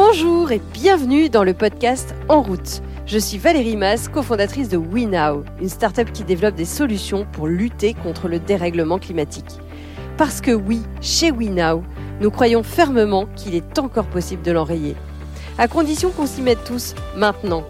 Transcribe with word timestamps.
Bonjour 0.00 0.52
et 0.52 0.60
bienvenue 0.72 1.28
dans 1.28 1.42
le 1.42 1.54
podcast 1.54 2.14
En 2.28 2.40
route. 2.40 2.82
Je 3.04 3.18
suis 3.18 3.36
Valérie 3.36 3.76
Mas, 3.76 4.06
cofondatrice 4.06 4.68
de 4.68 4.76
WeNow, 4.76 5.42
une 5.60 5.68
start-up 5.68 6.12
qui 6.12 6.22
développe 6.22 6.54
des 6.54 6.66
solutions 6.66 7.26
pour 7.32 7.48
lutter 7.48 7.94
contre 7.94 8.28
le 8.28 8.38
dérèglement 8.38 9.00
climatique. 9.00 9.58
Parce 10.16 10.40
que 10.40 10.52
oui, 10.52 10.82
chez 11.00 11.32
WeNow, 11.32 11.82
nous 12.20 12.30
croyons 12.30 12.62
fermement 12.62 13.26
qu'il 13.34 13.56
est 13.56 13.76
encore 13.80 14.06
possible 14.06 14.42
de 14.42 14.52
l'enrayer. 14.52 14.94
À 15.58 15.66
condition 15.66 16.10
qu'on 16.10 16.26
s'y 16.26 16.42
mette 16.42 16.62
tous 16.62 16.94
maintenant. 17.16 17.64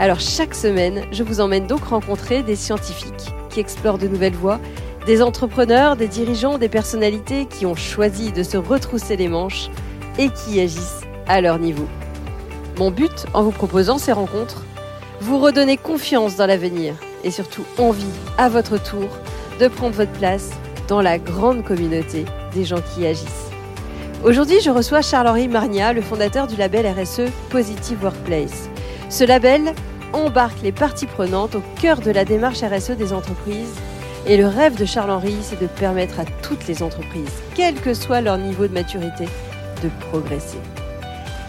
Alors 0.00 0.18
chaque 0.18 0.56
semaine, 0.56 1.04
je 1.12 1.22
vous 1.22 1.40
emmène 1.40 1.68
donc 1.68 1.84
rencontrer 1.84 2.42
des 2.42 2.56
scientifiques 2.56 3.32
qui 3.50 3.60
explorent 3.60 3.98
de 3.98 4.08
nouvelles 4.08 4.34
voies, 4.34 4.58
des 5.06 5.22
entrepreneurs, 5.22 5.94
des 5.94 6.08
dirigeants, 6.08 6.58
des 6.58 6.68
personnalités 6.68 7.46
qui 7.46 7.66
ont 7.66 7.76
choisi 7.76 8.32
de 8.32 8.42
se 8.42 8.56
retrousser 8.56 9.16
les 9.16 9.28
manches 9.28 9.70
et 10.18 10.28
qui 10.30 10.58
agissent 10.58 11.07
à 11.28 11.40
leur 11.40 11.58
niveau. 11.58 11.86
Mon 12.78 12.90
but 12.90 13.26
en 13.34 13.42
vous 13.42 13.50
proposant 13.50 13.98
ces 13.98 14.12
rencontres, 14.12 14.64
vous 15.20 15.38
redonner 15.38 15.76
confiance 15.76 16.36
dans 16.36 16.46
l'avenir 16.46 16.94
et 17.24 17.30
surtout 17.30 17.64
envie, 17.78 18.04
à 18.38 18.48
votre 18.48 18.82
tour, 18.82 19.08
de 19.60 19.68
prendre 19.68 19.94
votre 19.94 20.12
place 20.12 20.50
dans 20.86 21.02
la 21.02 21.18
grande 21.18 21.64
communauté 21.64 22.24
des 22.54 22.64
gens 22.64 22.80
qui 22.94 23.06
agissent. 23.06 23.50
Aujourd'hui, 24.24 24.60
je 24.60 24.70
reçois 24.70 25.02
Charles-Henri 25.02 25.48
Marnia, 25.48 25.92
le 25.92 26.02
fondateur 26.02 26.46
du 26.46 26.56
label 26.56 26.86
RSE 26.86 27.30
Positive 27.50 28.02
Workplace. 28.02 28.68
Ce 29.10 29.24
label 29.24 29.74
embarque 30.12 30.60
les 30.62 30.72
parties 30.72 31.06
prenantes 31.06 31.54
au 31.54 31.62
cœur 31.80 32.00
de 32.00 32.10
la 32.10 32.24
démarche 32.24 32.62
RSE 32.62 32.92
des 32.92 33.12
entreprises. 33.12 33.74
Et 34.26 34.36
le 34.36 34.46
rêve 34.46 34.76
de 34.76 34.84
Charles-Henri, 34.84 35.36
c'est 35.42 35.60
de 35.60 35.66
permettre 35.66 36.20
à 36.20 36.24
toutes 36.42 36.66
les 36.66 36.82
entreprises, 36.82 37.42
quel 37.54 37.74
que 37.74 37.94
soit 37.94 38.20
leur 38.20 38.38
niveau 38.38 38.66
de 38.66 38.74
maturité, 38.74 39.26
de 39.82 39.88
progresser. 40.10 40.58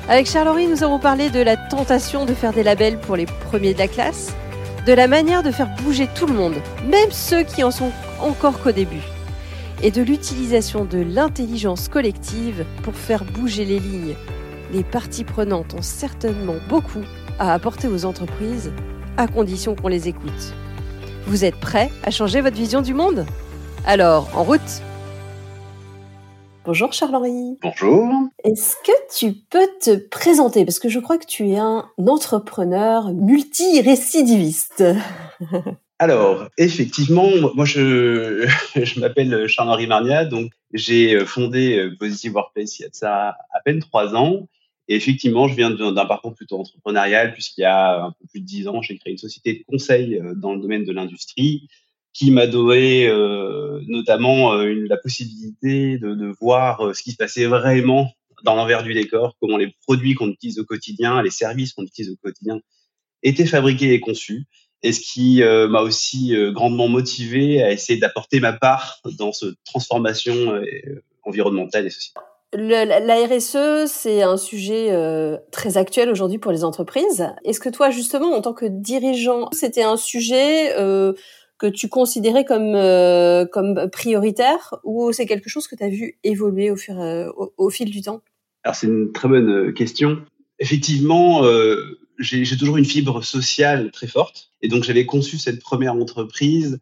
Avec 0.10 0.26
Charles-Henri, 0.26 0.66
nous 0.66 0.84
avons 0.84 0.98
parlé 0.98 1.30
de 1.30 1.40
la 1.40 1.56
tentation 1.56 2.26
de 2.26 2.34
faire 2.34 2.52
des 2.52 2.64
labels 2.64 3.00
pour 3.00 3.16
les 3.16 3.28
premiers 3.28 3.76
de 3.76 3.78
la 3.78 3.88
classe, 3.88 4.34
de 4.88 4.94
la 4.94 5.08
manière 5.08 5.44
de 5.44 5.52
faire 5.52 5.70
bouger 5.84 6.10
tout 6.16 6.26
le 6.26 6.34
monde, 6.34 6.56
même 6.88 7.12
ceux 7.12 7.44
qui 7.44 7.64
en 7.64 7.70
sont 7.70 7.92
encore 8.20 8.60
qu'au 8.60 8.72
début, 8.72 9.04
et 9.84 9.92
de 9.92 10.02
l'utilisation 10.02 10.84
de 10.84 10.98
l'intelligence 10.98 11.90
collective 11.90 12.66
pour 12.82 12.96
faire 12.96 13.24
bouger 13.24 13.66
les 13.66 13.78
lignes. 13.78 14.16
Les 14.74 14.84
parties 14.84 15.26
prenantes 15.26 15.76
ont 15.76 15.84
certainement 15.84 16.58
beaucoup 16.68 17.04
à 17.38 17.54
apporter 17.54 17.88
aux 17.88 18.06
entreprises, 18.06 18.72
à 19.16 19.28
condition 19.28 19.76
qu'on 19.76 19.90
les 19.90 20.08
écoute. 20.08 20.56
Vous 21.28 21.46
êtes 21.46 21.60
prêts 21.60 21.92
à 22.04 22.10
changer 22.10 22.42
votre 22.42 22.58
vision 22.58 22.82
du 22.82 22.96
monde? 22.96 23.28
Alors, 23.86 24.28
en 24.34 24.42
route 24.42 24.82
Bonjour 26.70 26.94
Charles-Henri. 26.94 27.58
Bonjour. 27.64 28.14
Est-ce 28.44 28.76
que 28.86 28.92
tu 29.18 29.34
peux 29.34 29.68
te 29.82 29.98
présenter? 30.10 30.66
Parce 30.66 30.78
que 30.78 30.88
je 30.88 31.00
crois 31.00 31.18
que 31.18 31.26
tu 31.26 31.50
es 31.50 31.58
un 31.58 31.90
entrepreneur 31.98 33.12
multirécidiviste. 33.12 34.84
Alors, 35.98 36.48
effectivement, 36.60 37.28
moi 37.56 37.66
je, 37.66 38.48
je 38.76 39.00
m'appelle 39.00 39.48
Charles-Henri 39.48 39.88
Marnia, 39.88 40.26
donc 40.26 40.52
j'ai 40.72 41.26
fondé 41.26 41.90
Positive 42.00 42.36
Workplace 42.36 42.78
il 42.78 42.84
y 42.84 42.86
a 42.86 42.90
de 42.90 42.96
ça 42.96 43.30
à 43.30 43.62
peine 43.66 43.80
trois 43.80 44.14
ans. 44.14 44.48
Et 44.88 44.96
effectivement, 44.96 45.48
je 45.48 45.56
viens 45.56 45.72
d'un 45.72 46.06
parcours 46.06 46.36
plutôt 46.36 46.60
entrepreneurial, 46.60 47.34
puisqu'il 47.34 47.62
y 47.62 47.66
a 47.66 48.04
un 48.04 48.12
peu 48.12 48.28
plus 48.30 48.42
de 48.42 48.46
dix 48.46 48.68
ans, 48.68 48.84
j'ai 48.84 48.96
créé 49.00 49.14
une 49.14 49.18
société 49.18 49.54
de 49.54 49.64
conseil 49.76 50.22
dans 50.36 50.54
le 50.54 50.62
domaine 50.62 50.84
de 50.84 50.92
l'industrie 50.92 51.68
qui 52.14 52.32
m'a 52.32 52.48
donné 52.48 53.08
euh, 53.08 53.82
notamment 53.88 54.54
euh, 54.54 54.66
une, 54.66 54.86
la 54.86 54.98
possibilité 54.98 55.98
de, 55.98 56.16
de 56.16 56.34
voir 56.40 56.88
euh, 56.88 56.94
ce 56.94 57.04
qui 57.04 57.12
se 57.12 57.18
passait 57.18 57.46
vraiment 57.46 58.12
dans 58.44 58.56
l'envers 58.56 58.84
du 58.84 58.94
décor, 58.94 59.36
comment 59.42 59.58
les 59.58 59.74
produits 59.86 60.16
qu'on 60.16 60.30
utilise 60.30 60.60
au 60.60 60.66
quotidien, 60.66 61.22
les 61.22 61.30
services 61.30 61.74
qu'on 61.74 61.84
utilise 61.84 62.12
au 62.12 62.16
quotidien 62.24 62.60
étaient 63.22 63.46
fabriqués 63.46 63.94
et 63.94 64.00
conçus. 64.00 64.46
Et 64.82 64.94
ce 64.94 65.02
qui 65.02 65.42
m'a 65.42 65.82
aussi 65.82 66.34
grandement 66.54 66.88
motivé 66.88 67.62
à 67.62 67.70
essayer 67.74 68.00
d'apporter 68.00 68.40
ma 68.40 68.54
part 68.54 69.02
dans 69.18 69.34
cette 69.34 69.56
transformation 69.66 70.62
environnementale 71.24 71.88
et 71.88 71.90
sociale. 71.90 72.24
Le, 72.52 73.06
la 73.06 73.28
RSE, 73.28 73.92
c'est 73.92 74.24
un 74.24 74.36
sujet 74.36 74.88
euh, 74.90 75.38
très 75.52 75.78
actuel 75.78 76.10
aujourd'hui 76.10 76.40
pour 76.40 76.52
les 76.52 76.64
entreprises. 76.64 77.28
Est-ce 77.44 77.60
que 77.60 77.70
toi, 77.70 77.92
justement, 77.92 78.34
en 78.34 78.42
tant 78.42 78.54
que 78.54 78.66
dirigeant, 78.66 79.50
c'était 79.52 79.84
un 79.84 79.98
sujet 79.98 80.76
euh, 80.76 81.14
que 81.60 81.68
tu 81.68 81.90
considérais 81.90 82.46
comme 82.46 82.74
euh, 82.74 83.46
comme 83.46 83.90
prioritaire 83.92 84.76
ou 84.84 85.12
c'est 85.12 85.26
quelque 85.26 85.50
chose 85.50 85.68
que 85.68 85.76
tu 85.76 85.84
as 85.84 85.90
vu 85.90 86.18
évoluer 86.24 86.72
au 86.72 86.78
fur 86.78 87.00
euh, 87.00 87.30
au, 87.58 87.70
fil 87.70 87.92
du 87.92 88.02
temps? 88.02 88.22
Alors 88.64 88.76
c'est 88.76 88.88
une 88.88 89.12
très 89.12 89.28
bonne 89.28 89.50
euh, 89.50 89.72
question. 89.72 90.24
Effectivement, 90.60 91.44
j'ai 92.18 92.58
toujours 92.58 92.76
une 92.76 92.86
fibre 92.86 93.24
sociale 93.24 93.92
très 93.92 94.08
forte 94.08 94.52
et 94.62 94.68
donc 94.68 94.84
j'avais 94.84 95.06
conçu 95.06 95.38
cette 95.38 95.62
première 95.62 95.94
entreprise 95.94 96.80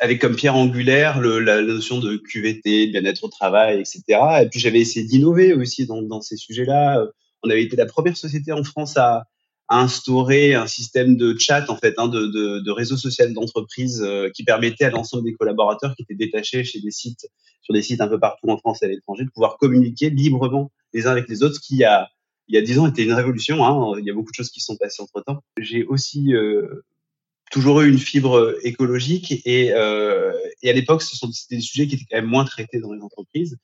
avec 0.00 0.22
comme 0.22 0.36
pierre 0.36 0.56
angulaire 0.56 1.20
la, 1.20 1.60
notion 1.60 1.98
de 1.98 2.16
QVT, 2.16 2.86
bien-être 2.86 3.24
au 3.24 3.28
travail, 3.28 3.80
etc. 3.80 4.02
Et 4.42 4.48
puis 4.48 4.58
j'avais 4.58 4.80
essayé 4.80 5.04
d'innover 5.04 5.52
aussi 5.52 5.86
dans 5.86 6.22
ces 6.22 6.38
sujets-là. 6.38 7.04
On 7.42 7.50
avait 7.50 7.62
été 7.62 7.76
la 7.76 7.84
première 7.84 8.16
société 8.16 8.52
en 8.52 8.64
France 8.64 8.96
à, 8.96 9.26
instaurer 9.70 10.54
un 10.54 10.66
système 10.66 11.16
de 11.16 11.36
chat 11.38 11.70
en 11.70 11.76
fait, 11.76 11.94
hein, 11.96 12.08
de, 12.08 12.26
de, 12.26 12.70
réseau 12.70 12.96
social 12.96 13.32
d'entreprise 13.32 14.02
euh, 14.04 14.28
qui 14.34 14.42
permettait 14.42 14.84
à 14.84 14.90
l'ensemble 14.90 15.24
des 15.24 15.34
collaborateurs 15.34 15.94
qui 15.94 16.02
étaient 16.02 16.16
détachés 16.16 16.64
chez 16.64 16.80
des 16.80 16.90
sites, 16.90 17.28
sur 17.62 17.72
des 17.72 17.82
sites 17.82 18.00
un 18.00 18.08
peu 18.08 18.18
partout 18.18 18.48
en 18.50 18.58
France 18.58 18.82
et 18.82 18.86
à 18.86 18.88
l'étranger, 18.88 19.24
de 19.24 19.30
pouvoir 19.30 19.58
communiquer 19.58 20.10
librement 20.10 20.72
les 20.92 21.06
uns 21.06 21.12
avec 21.12 21.28
les 21.28 21.44
autres, 21.44 21.54
ce 21.54 21.60
qui 21.60 21.84
a 21.84 22.08
il 22.48 22.54
y 22.56 22.58
a 22.58 22.62
dix 22.62 22.80
ans 22.80 22.88
était 22.88 23.04
une 23.04 23.12
révolution. 23.12 23.64
Hein, 23.64 23.96
il 24.00 24.04
y 24.04 24.10
a 24.10 24.12
beaucoup 24.12 24.32
de 24.32 24.34
choses 24.34 24.50
qui 24.50 24.58
sont 24.58 24.76
passées 24.76 25.00
entre 25.00 25.22
temps. 25.22 25.40
J'ai 25.56 25.84
aussi 25.84 26.34
euh, 26.34 26.84
toujours 27.52 27.80
eu 27.80 27.88
une 27.88 27.98
fibre 27.98 28.56
écologique 28.64 29.40
et, 29.46 29.72
euh, 29.72 30.32
et 30.60 30.68
à 30.68 30.72
l'époque, 30.72 31.02
ce 31.02 31.16
sont 31.16 31.30
des 31.48 31.60
sujets 31.60 31.86
qui 31.86 31.94
étaient 31.94 32.06
quand 32.10 32.16
même 32.16 32.26
moins 32.26 32.44
traités 32.44 32.80
dans 32.80 32.92
les 32.92 33.00
entreprises. 33.02 33.56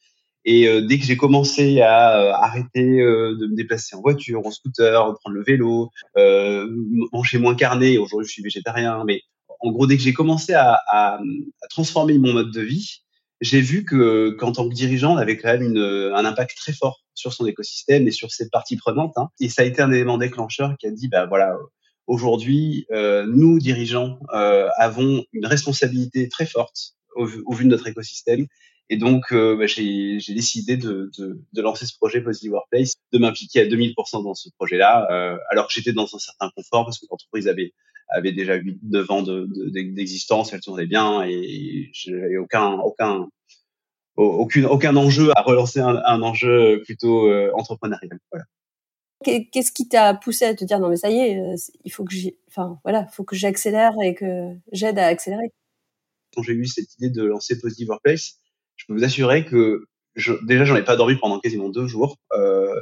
Et 0.46 0.68
euh, 0.68 0.80
dès 0.80 0.98
que 0.98 1.04
j'ai 1.04 1.16
commencé 1.16 1.80
à 1.80 2.18
euh, 2.18 2.32
arrêter 2.32 3.00
euh, 3.00 3.36
de 3.36 3.48
me 3.48 3.56
déplacer 3.56 3.96
en 3.96 4.00
voiture, 4.00 4.46
en 4.46 4.50
scooter, 4.52 5.14
prendre 5.20 5.36
le 5.36 5.42
vélo, 5.42 5.90
manger 7.12 7.38
moins 7.38 7.56
carné, 7.56 7.98
aujourd'hui 7.98 8.28
je 8.28 8.32
suis 8.32 8.42
végétarien, 8.42 9.02
mais 9.04 9.22
en 9.60 9.72
gros 9.72 9.86
dès 9.86 9.96
que 9.96 10.02
j'ai 10.02 10.12
commencé 10.12 10.54
à, 10.54 10.78
à, 10.88 11.16
à, 11.16 11.68
transformer 11.68 12.16
mon 12.18 12.32
mode 12.32 12.52
de 12.52 12.60
vie, 12.60 13.02
j'ai 13.40 13.60
vu 13.60 13.84
que 13.84 14.30
qu'en 14.38 14.52
tant 14.52 14.68
que 14.68 14.74
dirigeant, 14.74 15.14
on 15.14 15.18
avait 15.18 15.36
quand 15.36 15.48
même 15.48 15.62
une, 15.62 16.12
un 16.14 16.24
impact 16.24 16.56
très 16.56 16.72
fort 16.72 17.02
sur 17.14 17.32
son 17.32 17.44
écosystème 17.46 18.06
et 18.06 18.12
sur 18.12 18.30
ses 18.30 18.48
parties 18.48 18.76
prenantes. 18.76 19.14
Hein. 19.16 19.28
Et 19.40 19.48
ça 19.48 19.62
a 19.62 19.64
été 19.64 19.82
un 19.82 19.90
élément 19.90 20.16
déclencheur 20.16 20.76
qui 20.78 20.86
a 20.86 20.90
dit, 20.90 21.08
bah 21.08 21.26
voilà, 21.26 21.56
aujourd'hui, 22.06 22.86
euh, 22.92 23.26
nous 23.28 23.58
dirigeants 23.58 24.20
euh, 24.32 24.68
avons 24.78 25.24
une 25.32 25.46
responsabilité 25.46 26.28
très 26.28 26.46
forte 26.46 26.94
au 27.16 27.24
vu 27.26 27.64
de 27.64 27.70
notre 27.70 27.86
écosystème 27.86 28.46
et 28.88 28.96
donc, 28.96 29.32
euh, 29.32 29.56
bah, 29.56 29.66
j'ai 29.66 30.20
décidé 30.28 30.76
de, 30.76 31.10
de, 31.18 31.40
de, 31.52 31.62
lancer 31.62 31.86
ce 31.86 31.96
projet 31.96 32.20
Positive 32.20 32.52
Workplace, 32.52 32.94
de 33.12 33.18
m'impliquer 33.18 33.62
à 33.62 33.66
2000% 33.66 34.22
dans 34.22 34.34
ce 34.34 34.48
projet-là, 34.56 35.08
euh, 35.10 35.36
alors 35.50 35.66
que 35.66 35.72
j'étais 35.72 35.92
dans 35.92 36.04
un 36.04 36.18
certain 36.18 36.50
confort 36.54 36.84
parce 36.84 37.00
que 37.00 37.06
l'entreprise 37.10 37.48
avait, 37.48 37.72
avait 38.08 38.32
déjà 38.32 38.56
8-9 38.58 39.12
ans 39.12 39.22
d'existence, 39.22 40.50
de, 40.50 40.54
elle 40.54 40.60
tournait 40.60 40.86
bien 40.86 41.24
et 41.24 41.90
j'avais 41.92 42.36
aucun, 42.36 42.74
aucun, 42.78 43.28
aucune, 44.16 44.66
aucun 44.66 44.94
enjeu 44.94 45.32
à 45.36 45.42
relancer 45.42 45.80
un, 45.80 46.00
un 46.04 46.22
enjeu 46.22 46.82
plutôt 46.84 47.28
euh, 47.28 47.50
entrepreneurial. 47.54 48.20
Voilà. 48.30 48.44
Qu'est-ce 49.24 49.72
qui 49.72 49.88
t'a 49.88 50.14
poussé 50.14 50.44
à 50.44 50.54
te 50.54 50.64
dire 50.64 50.78
non 50.78 50.90
mais 50.90 50.96
ça 50.96 51.10
y 51.10 51.18
est, 51.18 51.40
euh, 51.40 51.56
il 51.84 51.90
faut 51.90 52.04
que 52.04 52.12
j'y, 52.12 52.36
enfin 52.48 52.78
voilà, 52.84 53.06
faut 53.08 53.24
que 53.24 53.34
j'accélère 53.34 53.92
et 54.04 54.14
que 54.14 54.54
j'aide 54.70 54.98
à 55.00 55.06
accélérer? 55.06 55.50
Quand 56.34 56.42
j'ai 56.42 56.52
eu 56.52 56.66
cette 56.66 56.94
idée 56.98 57.10
de 57.10 57.24
lancer 57.24 57.58
Positive 57.58 57.88
Workplace, 57.88 58.38
je 58.86 58.94
peux 58.94 58.98
vous 58.98 59.04
assurer 59.04 59.44
que 59.44 59.84
je, 60.14 60.32
déjà, 60.44 60.64
j'en 60.64 60.76
ai 60.76 60.82
pas 60.82 60.96
dormi 60.96 61.16
pendant 61.16 61.38
quasiment 61.40 61.68
deux 61.68 61.86
jours, 61.86 62.16
euh, 62.32 62.74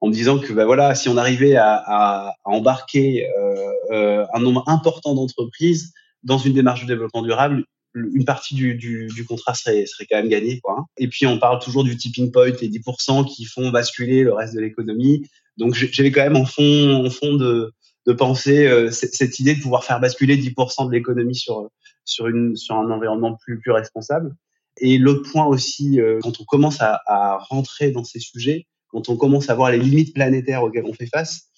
en 0.00 0.08
me 0.08 0.12
disant 0.12 0.38
que 0.38 0.52
bah 0.52 0.64
voilà, 0.64 0.94
si 0.94 1.08
on 1.08 1.16
arrivait 1.16 1.56
à, 1.56 1.74
à, 1.74 2.34
à 2.44 2.50
embarquer 2.50 3.28
euh, 3.38 3.72
euh, 3.92 4.26
un 4.34 4.40
nombre 4.40 4.64
important 4.66 5.14
d'entreprises 5.14 5.92
dans 6.24 6.38
une 6.38 6.52
démarche 6.52 6.82
de 6.82 6.86
développement 6.86 7.22
durable, 7.22 7.64
une 7.94 8.24
partie 8.24 8.54
du, 8.54 8.74
du, 8.74 9.06
du, 9.14 9.24
contrat 9.24 9.54
serait, 9.54 9.84
serait 9.86 10.06
quand 10.10 10.16
même 10.16 10.28
gagnée. 10.28 10.60
Quoi. 10.60 10.76
Hein. 10.78 10.84
Et 10.96 11.08
puis 11.08 11.26
on 11.26 11.38
parle 11.38 11.60
toujours 11.60 11.84
du 11.84 11.96
tipping 11.96 12.32
point, 12.32 12.46
les 12.46 12.68
10% 12.68 13.26
qui 13.26 13.44
font 13.44 13.70
basculer 13.70 14.22
le 14.22 14.32
reste 14.32 14.54
de 14.54 14.60
l'économie. 14.60 15.28
Donc 15.58 15.74
j'avais 15.74 16.10
quand 16.10 16.22
même 16.22 16.36
en 16.36 16.46
fond, 16.46 17.04
en 17.04 17.10
fond 17.10 17.34
de, 17.34 17.72
de 18.06 18.12
penser 18.12 18.66
euh, 18.66 18.90
cette 18.90 19.38
idée 19.38 19.54
de 19.54 19.60
pouvoir 19.60 19.84
faire 19.84 20.00
basculer 20.00 20.36
10% 20.36 20.86
de 20.86 20.92
l'économie 20.92 21.34
sur, 21.34 21.68
sur, 22.04 22.28
sur 22.54 22.76
un 22.76 22.90
environnement 22.90 23.36
plus, 23.36 23.60
plus 23.60 23.72
responsable. 23.72 24.34
Et 24.78 24.98
l'autre 24.98 25.30
point 25.30 25.46
aussi, 25.46 26.00
euh, 26.00 26.18
quand 26.22 26.40
on 26.40 26.44
commence 26.44 26.80
à, 26.80 27.00
à, 27.06 27.38
rentrer 27.38 27.90
dans 27.90 28.04
ces 28.04 28.20
sujets, 28.20 28.66
quand 28.88 29.08
on 29.08 29.16
commence 29.16 29.50
à 29.50 29.54
voir 29.54 29.70
les 29.70 29.78
limites 29.78 30.14
planétaires 30.14 30.62
auxquelles 30.62 30.86
on 30.86 30.94
fait 30.94 31.06
face, 31.06 31.48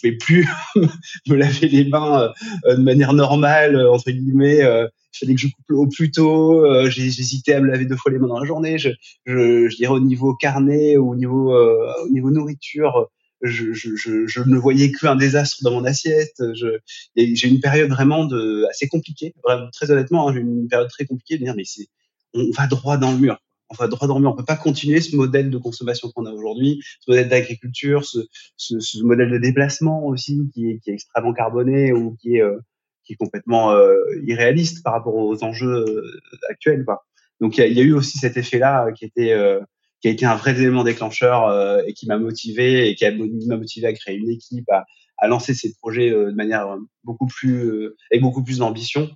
je 0.00 0.06
ne 0.06 0.12
vais 0.12 0.18
plus 0.18 0.48
me 1.28 1.34
laver 1.36 1.68
les 1.68 1.84
mains 1.84 2.32
euh, 2.66 2.76
de 2.76 2.82
manière 2.82 3.12
normale, 3.12 3.76
euh, 3.76 3.92
entre 3.92 4.10
guillemets. 4.10 4.62
Euh, 4.62 4.86
il 5.12 5.18
fallait 5.18 5.34
que 5.34 5.40
je 5.40 5.48
coupe 5.48 5.64
l'eau 5.68 5.86
plus 5.88 6.12
tôt. 6.12 6.64
J'hésitais 6.88 7.54
à 7.54 7.60
me 7.60 7.66
laver 7.66 7.84
deux 7.84 7.96
fois 7.96 8.12
les 8.12 8.18
mains 8.18 8.28
dans 8.28 8.38
la 8.38 8.46
journée. 8.46 8.78
Je, 8.78 8.90
je, 9.26 9.68
je 9.68 9.76
dirais 9.76 9.92
au 9.92 9.98
niveau 9.98 10.34
carnet, 10.36 10.96
au 10.98 11.16
niveau, 11.16 11.52
au 11.52 12.08
niveau 12.10 12.30
nourriture, 12.30 13.08
je, 13.42 13.72
je, 13.72 13.96
je, 13.96 14.28
je, 14.28 14.40
ne 14.40 14.56
voyais 14.56 14.92
qu'un 14.92 15.16
désastre 15.16 15.64
dans 15.64 15.72
mon 15.72 15.84
assiette. 15.84 16.40
J'ai 17.16 17.48
une 17.48 17.58
période 17.58 17.90
vraiment 17.90 18.24
de, 18.24 18.64
assez 18.70 18.86
compliquée, 18.86 19.34
vraiment, 19.42 19.68
très 19.72 19.90
honnêtement, 19.90 20.28
hein, 20.28 20.32
j'ai 20.32 20.42
une 20.42 20.68
période 20.68 20.88
très 20.88 21.06
compliquée 21.06 21.38
de 21.38 21.44
dire 21.44 21.54
mais 21.56 21.64
c'est, 21.64 21.88
on 22.34 22.50
va 22.56 22.66
droit 22.66 22.96
dans 22.96 23.12
le 23.12 23.18
mur. 23.18 23.38
On 23.68 23.74
va 23.74 23.86
droit 23.86 24.08
dans 24.08 24.16
le 24.16 24.22
mur. 24.22 24.32
On 24.32 24.36
peut 24.36 24.44
pas 24.44 24.56
continuer 24.56 25.00
ce 25.00 25.14
modèle 25.14 25.50
de 25.50 25.58
consommation 25.58 26.10
qu'on 26.10 26.26
a 26.26 26.32
aujourd'hui, 26.32 26.80
ce 27.00 27.10
modèle 27.10 27.28
d'agriculture, 27.28 28.04
ce, 28.04 28.18
ce, 28.56 28.80
ce, 28.80 29.02
modèle 29.02 29.30
de 29.30 29.38
déplacement 29.38 30.04
aussi 30.06 30.40
qui 30.52 30.70
est, 30.70 30.78
qui 30.80 30.90
est 30.90 30.94
extrêmement 30.94 31.32
carboné 31.32 31.92
ou 31.92 32.16
qui 32.20 32.36
est, 32.36 32.42
euh, 32.42 32.58
qui 33.04 33.12
est 33.12 33.16
complètement 33.16 33.72
euh, 33.72 33.94
irréaliste 34.24 34.82
par 34.82 34.92
rapport 34.92 35.14
aux 35.14 35.44
enjeux 35.44 35.84
euh, 35.88 36.20
actuels. 36.48 36.84
Quoi. 36.84 37.04
Donc 37.40 37.58
il 37.58 37.64
y, 37.64 37.74
y 37.74 37.80
a, 37.80 37.84
eu 37.84 37.92
aussi 37.92 38.18
cet 38.18 38.36
effet-là 38.36 38.90
qui 38.92 39.04
était 39.04 39.34
qui 40.00 40.08
a 40.08 40.10
été 40.10 40.26
un 40.26 40.36
vrai 40.36 40.52
élément 40.52 40.84
déclencheur 40.84 41.46
euh, 41.46 41.82
et 41.86 41.92
qui 41.92 42.06
m'a 42.06 42.18
motivé 42.18 42.88
et 42.88 42.94
qui 42.94 43.04
m'a 43.46 43.56
motivé 43.56 43.86
à 43.86 43.92
créer 43.92 44.16
une 44.16 44.30
équipe, 44.30 44.68
à, 44.70 44.84
à 45.18 45.28
lancer 45.28 45.54
ces 45.54 45.74
projets 45.74 46.10
euh, 46.10 46.30
de 46.30 46.36
manière 46.36 46.76
beaucoup 47.04 47.26
plus 47.26 47.66
euh, 47.66 47.96
avec 48.10 48.22
beaucoup 48.22 48.42
plus 48.42 48.58
d'ambition. 48.58 49.10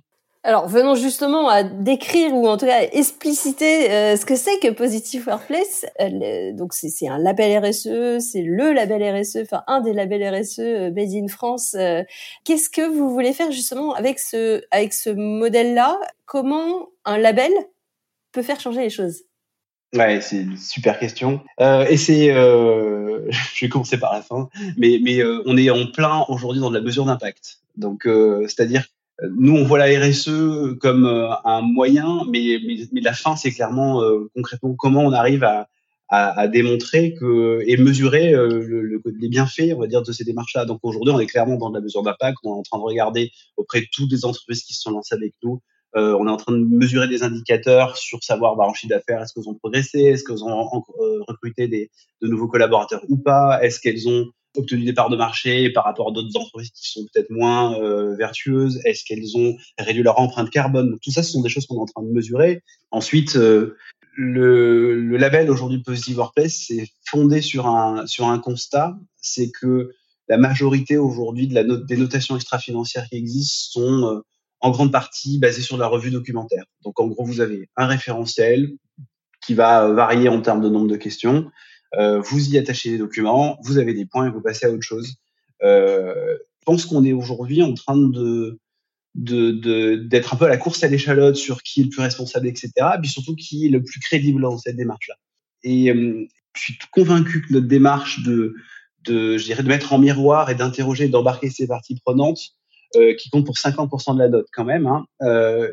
Alors, 0.45 0.67
venons 0.67 0.93
justement 0.93 1.49
à 1.49 1.63
décrire 1.63 2.31
ou 2.33 2.47
en 2.47 2.55
tout 2.55 2.67
cas 2.67 2.81
à 2.81 2.83
expliciter 2.83 3.91
euh, 3.91 4.15
ce 4.15 4.27
que 4.27 4.35
c'est 4.35 4.59
que 4.59 4.71
Positive 4.71 5.27
Workplace. 5.27 5.85
Euh, 5.99 6.53
donc, 6.53 6.73
c'est 6.73 7.07
un 7.07 7.17
label 7.17 7.65
RSE, 7.65 8.19
c'est 8.19 8.43
le 8.43 8.71
label 8.71 9.01
RSE, 9.19 9.39
enfin 9.41 9.63
un 9.65 9.81
des 9.81 9.91
labels 9.91 10.23
RSE 10.23 10.93
made 10.93 11.13
in 11.13 11.27
France. 11.27 11.75
Qu'est-ce 12.43 12.69
que 12.69 12.87
vous 12.87 13.11
voulez 13.11 13.33
faire 13.33 13.51
justement 13.51 13.95
avec 13.95 14.19
ce 14.19 14.61
avec 14.69 14.93
ce 14.93 15.09
modèle-là? 15.09 15.99
Comment 16.25 16.89
un 17.05 17.17
label 17.17 17.51
peut 18.31 18.43
faire 18.43 18.59
changer 18.59 18.81
les 18.81 18.89
choses? 18.91 19.23
Ouais, 19.95 20.19
c'est 20.21 20.37
une 20.37 20.57
super 20.57 20.99
question. 20.99 21.41
Euh, 21.61 21.85
et 21.85 21.97
c'est, 21.97 22.31
euh, 22.31 23.25
je 23.55 23.65
vais 23.65 23.69
commencer 23.69 23.97
par 23.97 24.13
la 24.13 24.21
fin, 24.21 24.49
mais, 24.77 24.99
mais 25.01 25.19
euh, 25.19 25.41
on 25.45 25.57
est 25.57 25.69
en 25.69 25.87
plein 25.87 26.25
aujourd'hui 26.27 26.61
dans 26.61 26.69
de 26.69 26.75
la 26.75 26.81
mesure 26.81 27.05
d'impact. 27.05 27.59
Donc, 27.77 28.05
euh, 28.05 28.43
c'est-à-dire, 28.47 28.85
nous, 29.29 29.55
on 29.55 29.63
voit 29.63 29.77
la 29.77 29.99
RSE 29.99 30.77
comme 30.79 31.05
euh, 31.05 31.29
un 31.45 31.61
moyen, 31.61 32.23
mais, 32.29 32.59
mais, 32.65 32.77
mais 32.91 33.01
la 33.01 33.13
fin, 33.13 33.35
c'est 33.35 33.51
clairement 33.51 34.01
concrètement 34.35 34.75
comment 34.77 35.01
on 35.01 35.11
arrive 35.11 35.43
à, 35.43 35.67
à, 36.09 36.39
à, 36.39 36.47
démontrer 36.47 37.13
que 37.13 37.63
et 37.65 37.77
mesurer 37.77 38.31
le, 38.31 38.59
le, 38.59 39.01
les 39.19 39.29
bienfaits, 39.29 39.73
on 39.75 39.79
va 39.79 39.87
dire, 39.87 40.03
de 40.03 40.11
ces 40.11 40.23
démarches-là. 40.23 40.65
Donc 40.65 40.79
aujourd'hui, 40.83 41.13
on 41.13 41.19
est 41.19 41.27
clairement 41.27 41.57
dans 41.57 41.69
de 41.69 41.75
la 41.75 41.81
mesure 41.81 42.03
d'impact. 42.03 42.37
On 42.43 42.55
est 42.55 42.59
en 42.59 42.63
train 42.63 42.77
de 42.77 42.83
regarder 42.83 43.31
auprès 43.57 43.81
de 43.81 43.87
toutes 43.91 44.11
les 44.11 44.25
entreprises 44.25 44.63
qui 44.63 44.73
se 44.73 44.81
sont 44.81 44.91
lancées 44.91 45.15
avec 45.15 45.33
nous 45.43 45.61
euh, 45.95 46.15
on 46.19 46.27
est 46.27 46.31
en 46.31 46.37
train 46.37 46.51
de 46.51 46.57
mesurer 46.57 47.07
des 47.07 47.23
indicateurs 47.23 47.95
sur 47.95 48.21
savoir 48.21 48.55
bah, 48.55 48.65
en 48.65 48.73
chiffre 48.73 48.89
d'affaires, 48.89 49.21
est-ce 49.21 49.33
qu'elles 49.33 49.47
ont 49.47 49.55
progressé, 49.55 50.01
est-ce 50.01 50.23
qu'elles 50.25 50.43
ont 50.43 50.83
euh, 50.99 51.21
recruté 51.27 51.69
des, 51.69 51.89
de 52.21 52.27
nouveaux 52.27 52.49
collaborateurs 52.49 53.01
ou 53.07 53.17
pas, 53.17 53.59
est-ce 53.63 53.79
qu'elles 53.79 54.09
ont 54.09 54.25
obtenu 54.57 54.83
des 54.83 54.93
parts 54.93 55.09
de 55.09 55.15
marché 55.15 55.69
par 55.69 55.83
rapport 55.83 56.09
à 56.09 56.11
d'autres 56.11 56.37
entreprises 56.37 56.71
qui 56.71 56.91
sont 56.91 57.05
peut-être 57.13 57.29
moins 57.29 57.79
euh, 57.81 58.15
vertueuses? 58.15 58.79
Est-ce 58.85 59.03
qu'elles 59.03 59.35
ont 59.35 59.55
réduit 59.77 60.03
leur 60.03 60.19
empreinte 60.19 60.49
carbone? 60.49 60.97
Tout 61.01 61.11
ça, 61.11 61.23
ce 61.23 61.31
sont 61.31 61.41
des 61.41 61.49
choses 61.49 61.65
qu'on 61.65 61.75
est 61.77 61.81
en 61.81 61.85
train 61.85 62.03
de 62.03 62.11
mesurer. 62.11 62.63
Ensuite, 62.91 63.35
euh, 63.35 63.77
le, 64.15 65.17
label 65.17 65.49
aujourd'hui 65.49 65.81
Positive 65.81 66.17
Workplace, 66.17 66.65
c'est 66.67 66.87
fondé 67.05 67.41
sur 67.41 67.67
un, 67.67 68.07
sur 68.07 68.27
un 68.27 68.39
constat, 68.39 68.97
c'est 69.17 69.51
que 69.51 69.91
la 70.27 70.37
majorité 70.37 70.97
aujourd'hui 70.97 71.47
de 71.47 71.85
des 71.85 71.97
notations 71.97 72.35
extra-financières 72.35 73.07
qui 73.09 73.17
existent 73.17 73.79
sont 73.79 74.23
en 74.61 74.71
grande 74.71 74.91
partie 74.91 75.37
basé 75.37 75.61
sur 75.61 75.77
la 75.77 75.87
revue 75.87 76.09
documentaire. 76.09 76.63
Donc 76.83 76.99
en 76.99 77.07
gros, 77.07 77.23
vous 77.23 77.41
avez 77.41 77.69
un 77.77 77.85
référentiel 77.85 78.71
qui 79.45 79.53
va 79.53 79.87
varier 79.89 80.29
en 80.29 80.41
termes 80.41 80.61
de 80.61 80.69
nombre 80.69 80.87
de 80.87 80.95
questions. 80.95 81.51
Euh, 81.97 82.19
vous 82.19 82.49
y 82.49 82.57
attachez 82.57 82.91
les 82.91 82.97
documents, 82.97 83.57
vous 83.63 83.77
avez 83.77 83.93
des 83.93 84.05
points 84.05 84.27
et 84.27 84.31
vous 84.31 84.41
passez 84.41 84.65
à 84.65 84.71
autre 84.71 84.83
chose. 84.83 85.15
Euh, 85.63 86.37
je 86.59 86.65
pense 86.65 86.85
qu'on 86.85 87.03
est 87.03 87.13
aujourd'hui 87.13 87.61
en 87.61 87.73
train 87.73 87.97
de 87.97 88.59
d'être 89.17 90.33
un 90.33 90.37
peu 90.37 90.43
à 90.43 90.49
la 90.49 90.57
course 90.57 90.83
à 90.83 90.89
l'échalote 90.89 91.37
sur 91.37 91.63
qui 91.63 91.79
est 91.79 91.83
le 91.85 91.89
plus 91.89 92.01
responsable, 92.01 92.47
etc. 92.47 92.71
Et 92.77 92.99
puis 93.01 93.09
surtout 93.09 93.33
qui 93.33 93.65
est 93.65 93.69
le 93.69 93.81
plus 93.81 94.01
crédible 94.01 94.41
dans 94.41 94.57
cette 94.57 94.75
démarche-là. 94.75 95.15
Et 95.63 95.89
euh, 95.89 96.27
je 96.53 96.61
suis 96.61 96.77
convaincu 96.91 97.41
que 97.41 97.53
notre 97.53 97.67
démarche 97.67 98.23
de, 98.23 98.55
de, 99.05 99.37
je 99.37 99.45
dirais, 99.45 99.63
de 99.63 99.69
mettre 99.69 99.93
en 99.93 99.99
miroir 99.99 100.49
et 100.49 100.55
d'interroger, 100.55 101.07
d'embarquer 101.07 101.49
ces 101.49 101.65
parties 101.65 101.97
prenantes, 102.03 102.41
qui 103.17 103.29
compte 103.29 103.45
pour 103.45 103.55
50% 103.55 104.13
de 104.13 104.19
la 104.19 104.29
dot 104.29 104.47
quand 104.53 104.63
même, 104.63 104.87
hein, 104.87 105.05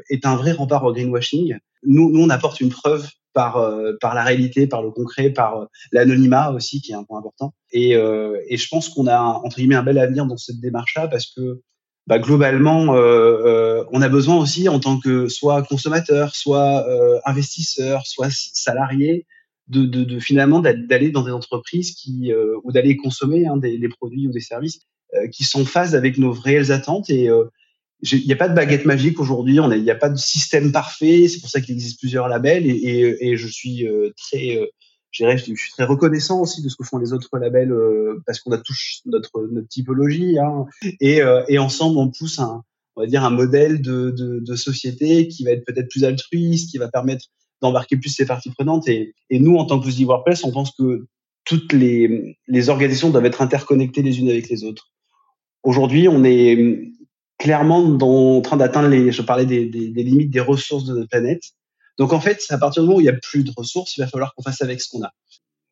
est 0.09 0.27
un 0.27 0.35
vrai 0.35 0.51
rempart 0.51 0.85
au 0.85 0.93
greenwashing. 0.93 1.57
Nous, 1.85 2.11
nous, 2.11 2.21
on 2.21 2.31
apporte 2.31 2.61
une 2.61 2.71
preuve 2.71 3.09
par 3.33 3.57
euh, 3.57 3.93
par 4.01 4.15
la 4.15 4.23
réalité, 4.23 4.67
par 4.67 4.83
le 4.83 4.91
concret, 4.91 5.31
par 5.31 5.69
l'anonymat 5.93 6.53
aussi, 6.53 6.81
qui 6.81 6.93
est 6.93 6.95
un 6.95 7.05
point 7.05 7.19
important. 7.19 7.55
Et, 7.73 7.93
et 7.93 8.57
je 8.57 8.69
pense 8.69 8.91
qu'on 8.91 9.07
a 9.07 9.19
entre 9.19 9.57
guillemets 9.57 9.77
un 9.77 9.83
bel 9.83 9.99
avenir 9.99 10.27
dans 10.27 10.37
cette 10.37 10.61
démarche-là 10.61 11.09
parce 11.09 11.27
que 11.27 11.63
bah, 12.07 12.19
globalement, 12.19 12.95
euh, 12.97 13.85
on 13.93 14.03
a 14.03 14.09
besoin 14.09 14.37
aussi 14.37 14.69
en 14.69 14.81
tant 14.81 14.99
que 14.99 15.29
soit 15.29 15.63
consommateur, 15.63 16.35
soit 16.35 16.87
euh, 16.89 17.21
investisseur, 17.25 18.07
soit 18.07 18.29
salarié, 18.31 19.27
de, 19.69 19.87
de, 19.87 20.03
de 20.03 20.19
finalement 20.19 20.61
d'aller 20.61 21.11
dans 21.11 21.23
des 21.23 21.31
entreprises 21.31 21.93
qui 21.95 22.33
ou 22.65 22.73
d'aller 22.73 22.97
consommer 22.97 23.47
hein, 23.47 23.57
des, 23.57 23.79
des, 23.79 23.89
produits 23.89 24.27
ou 24.27 24.33
des 24.33 24.41
services 24.41 24.81
euh, 25.15 25.29
qui 25.29 25.45
sont 25.45 25.61
en 25.61 25.65
phase 25.67 25.95
avec 25.95 26.17
nos 26.17 26.33
réelles 26.33 26.73
attentes 26.73 27.11
et 27.11 27.29
euh, 27.29 27.45
il 28.03 28.27
n'y 28.27 28.33
a 28.33 28.37
pas 28.37 28.49
de 28.49 28.55
baguette 28.55 28.85
magique 28.85 29.21
aujourd'hui, 29.21 29.57
il 29.57 29.83
n'y 29.83 29.91
a 29.91 29.95
pas 29.95 30.09
de 30.09 30.19
système 30.19 30.73
parfait, 30.73 31.29
c'est 31.29 31.41
pour 31.41 31.51
ça 31.51 31.61
qu'il 31.61 31.75
existe 31.75 32.01
plusieurs 32.01 32.29
labels 32.29 32.67
et, 32.67 32.71
et, 32.71 33.29
et 33.29 33.37
je 33.37 33.47
suis 33.47 33.87
euh, 33.87 34.11
très, 34.17 34.59
dirais, 35.17 35.39
je 35.39 35.45
suis 35.55 35.73
très 35.73 35.85
reconnaissant 35.85 36.41
aussi 36.41 36.63
de 36.63 36.69
ce 36.69 36.77
que 36.77 36.85
font 36.85 36.99
les 36.99 37.13
autres 37.13 37.29
labels 37.39 37.73
parce 38.27 38.41
qu'on 38.41 38.53
a 38.53 38.59
tous 38.59 39.03
notre, 39.07 39.49
notre 39.51 39.69
typologie 39.69 40.39
hein, 40.39 40.67
et, 41.01 41.21
et 41.49 41.59
ensemble 41.59 41.99
on 41.99 42.11
pousse 42.11 42.39
un, 42.39 42.63
on 42.97 43.03
va 43.03 43.07
dire 43.07 43.25
un 43.25 43.31
modèle 43.31 43.81
de, 43.81 44.11
de, 44.11 44.41
de 44.41 44.57
société 44.57 45.29
qui 45.29 45.45
va 45.45 45.53
être 45.53 45.65
peut-être 45.65 45.89
plus 45.89 46.05
altruiste, 46.05 46.71
qui 46.71 46.79
va 46.79 46.89
permettre 46.89 47.27
d'embarquer 47.61 47.97
plus 47.97 48.11
ces 48.11 48.27
parties 48.27 48.51
prenantes 48.51 48.89
et, 48.89 49.15
et 49.31 49.39
nous 49.39 49.57
en 49.57 49.65
tant 49.65 49.79
que 49.79 49.85
Positive 49.85 50.09
WordPress, 50.09 50.45
on 50.45 50.51
pense 50.51 50.73
que 50.73 51.07
toutes 51.45 51.73
les, 51.73 52.37
les 52.49 52.69
organisations 52.69 53.11
doivent 53.11 53.27
être 53.27 53.43
interconnectées 53.43 54.03
les 54.03 54.19
unes 54.19 54.31
avec 54.31 54.49
les 54.49 54.65
autres. 54.65 54.91
Aujourd'hui, 55.63 56.09
on 56.09 56.25
est 56.25 56.93
clairement 57.43 57.83
dans, 57.83 58.37
en 58.37 58.41
train 58.41 58.57
d'atteindre 58.57 58.87
les, 58.87 59.11
je 59.11 59.21
parlais 59.21 59.47
des, 59.47 59.67
des, 59.67 59.89
des, 59.89 60.03
limites 60.05 60.31
des 60.31 60.39
ressources 60.39 60.85
de 60.85 60.95
notre 60.95 61.09
planète. 61.09 61.43
Donc 61.99 62.13
en 62.13 62.21
fait, 62.21 62.41
à 62.51 62.57
partir 62.57 62.83
du 62.83 62.87
moment 62.87 62.99
où 62.99 63.01
il 63.01 63.05
n'y 63.05 63.09
a 63.09 63.19
plus 63.21 63.43
de 63.43 63.51
ressources, 63.57 63.97
il 63.97 64.01
va 64.01 64.07
falloir 64.07 64.33
qu'on 64.35 64.45
fasse 64.45 64.63
avec 64.63 64.81
ce 64.81 64.89
qu'on 64.89 65.03
a. 65.03 65.11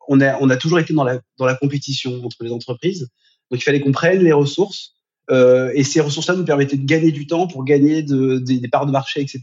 On 0.08 0.20
a, 0.20 0.37
on 0.40 0.50
a 0.50 0.56
toujours 0.56 0.81
été 0.81 0.93
dans 0.93 1.05
la, 1.05 1.20
dans 1.38 1.46
la 1.46 1.55
compétition 1.55 2.25
entre 2.25 2.43
les 2.43 2.50
entreprises. 2.50 3.08
Donc 3.50 3.61
il 3.61 3.62
fallait 3.62 3.81
qu'on 3.81 3.93
prenne 3.93 4.19
les 4.19 4.32
ressources 4.32 4.97
euh, 5.30 5.71
et 5.76 5.85
ces 5.85 6.00
ressources-là 6.00 6.35
nous 6.35 6.44
permettaient 6.44 6.76
de 6.76 6.85
gagner 6.85 7.12
du 7.12 7.28
temps 7.28 7.47
pour 7.47 7.64
gagner 7.64 8.02
de, 8.02 8.38
des 8.38 8.68
parts 8.68 8.87
de 8.87 8.90
marché, 8.90 9.21
etc. 9.21 9.40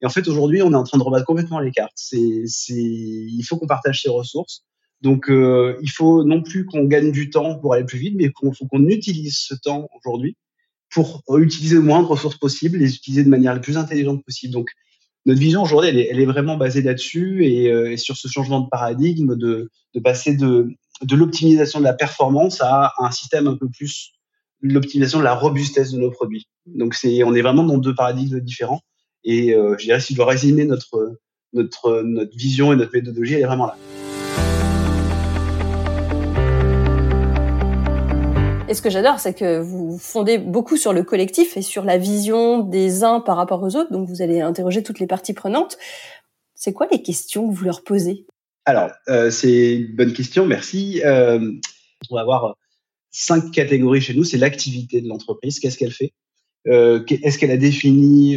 Et 0.00 0.06
en 0.06 0.10
fait, 0.10 0.26
aujourd'hui, 0.28 0.62
on 0.62 0.72
est 0.72 0.76
en 0.76 0.84
train 0.84 0.96
de 0.96 1.02
rebattre 1.02 1.26
complètement 1.26 1.60
les 1.60 1.72
cartes. 1.72 1.92
C'est, 1.94 2.44
c'est, 2.46 2.72
il 2.72 3.42
faut 3.46 3.58
qu'on 3.58 3.66
partage 3.66 4.00
ces 4.00 4.08
ressources. 4.08 4.64
Donc, 5.02 5.28
euh, 5.28 5.76
il 5.82 5.90
faut 5.90 6.24
non 6.24 6.40
plus 6.40 6.64
qu'on 6.64 6.84
gagne 6.84 7.12
du 7.12 7.28
temps 7.28 7.58
pour 7.58 7.74
aller 7.74 7.84
plus 7.84 7.98
vite, 7.98 8.14
mais 8.16 8.32
qu'il 8.32 8.54
faut 8.54 8.66
qu'on 8.66 8.86
utilise 8.86 9.36
ce 9.36 9.54
temps 9.54 9.90
aujourd'hui 10.02 10.38
pour 10.90 11.22
utiliser 11.38 11.76
le 11.76 11.82
moins 11.82 12.02
de 12.02 12.06
ressources 12.06 12.36
possibles, 12.36 12.78
les 12.78 12.94
utiliser 12.94 13.24
de 13.24 13.28
manière 13.28 13.54
la 13.54 13.60
plus 13.60 13.78
intelligente 13.78 14.24
possible. 14.24 14.52
Donc, 14.52 14.68
notre 15.26 15.40
vision 15.40 15.62
aujourd'hui, 15.62 15.90
elle 15.90 16.20
est, 16.20 16.26
vraiment 16.26 16.56
basée 16.56 16.82
là-dessus 16.82 17.44
et, 17.44 17.70
euh, 17.70 17.92
et, 17.92 17.96
sur 17.96 18.16
ce 18.16 18.26
changement 18.28 18.60
de 18.60 18.68
paradigme 18.68 19.36
de, 19.36 19.70
de 19.94 20.00
passer 20.00 20.34
de, 20.34 20.68
de 21.02 21.16
l'optimisation 21.16 21.78
de 21.78 21.84
la 21.84 21.92
performance 21.92 22.60
à 22.62 22.92
un 22.98 23.10
système 23.10 23.46
un 23.46 23.56
peu 23.56 23.68
plus 23.68 24.12
l'optimisation 24.62 25.18
de 25.18 25.24
la 25.24 25.34
robustesse 25.34 25.92
de 25.92 25.98
nos 25.98 26.10
produits. 26.10 26.46
Donc, 26.66 26.94
c'est, 26.94 27.22
on 27.22 27.34
est 27.34 27.42
vraiment 27.42 27.64
dans 27.64 27.78
deux 27.78 27.94
paradigmes 27.94 28.40
différents. 28.40 28.80
Et 29.24 29.54
euh, 29.54 29.76
je 29.78 29.84
dirais, 29.84 30.00
si 30.00 30.14
je 30.14 30.18
dois 30.18 30.26
résumer 30.26 30.64
notre, 30.64 31.18
notre, 31.52 32.02
notre 32.02 32.36
vision 32.36 32.72
et 32.72 32.76
notre 32.76 32.92
méthodologie, 32.92 33.34
elle 33.34 33.42
est 33.42 33.46
vraiment 33.46 33.66
là. 33.66 33.76
Et 38.70 38.74
ce 38.74 38.82
que 38.82 38.88
j'adore, 38.88 39.18
c'est 39.18 39.34
que 39.34 39.58
vous 39.58 39.98
fondez 39.98 40.38
beaucoup 40.38 40.76
sur 40.76 40.92
le 40.92 41.02
collectif 41.02 41.56
et 41.56 41.62
sur 41.62 41.82
la 41.82 41.98
vision 41.98 42.60
des 42.60 43.02
uns 43.02 43.18
par 43.18 43.36
rapport 43.36 43.60
aux 43.64 43.74
autres. 43.74 43.90
Donc, 43.90 44.08
vous 44.08 44.22
allez 44.22 44.40
interroger 44.40 44.84
toutes 44.84 45.00
les 45.00 45.08
parties 45.08 45.32
prenantes. 45.32 45.76
C'est 46.54 46.72
quoi 46.72 46.86
les 46.92 47.02
questions 47.02 47.50
que 47.50 47.52
vous 47.52 47.64
leur 47.64 47.82
posez? 47.82 48.28
Alors, 48.66 48.90
euh, 49.08 49.32
c'est 49.32 49.74
une 49.74 49.96
bonne 49.96 50.12
question, 50.12 50.46
merci. 50.46 51.02
Euh, 51.04 51.50
on 52.10 52.14
va 52.14 52.20
avoir 52.20 52.54
cinq 53.10 53.50
catégories 53.50 54.02
chez 54.02 54.14
nous. 54.14 54.22
C'est 54.22 54.38
l'activité 54.38 55.00
de 55.00 55.08
l'entreprise. 55.08 55.58
Qu'est-ce 55.58 55.76
qu'elle 55.76 55.90
fait? 55.90 56.12
Euh, 56.68 57.04
Est-ce 57.08 57.38
qu'elle 57.38 57.50
a 57.50 57.56
défini 57.56 58.36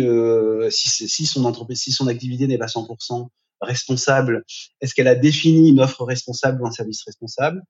si, 0.72 1.28
son 1.28 1.54
si 1.76 1.92
son 1.92 2.08
activité 2.08 2.48
n'est 2.48 2.58
pas 2.58 2.66
100% 2.66 3.28
responsable 3.62 4.44
Est-ce 4.82 4.96
qu'elle 4.96 5.08
a 5.08 5.14
défini 5.14 5.70
une 5.70 5.80
offre 5.80 6.04
responsable 6.04 6.64
ou 6.64 6.66
un 6.66 6.72
service 6.72 7.04
responsable? 7.04 7.62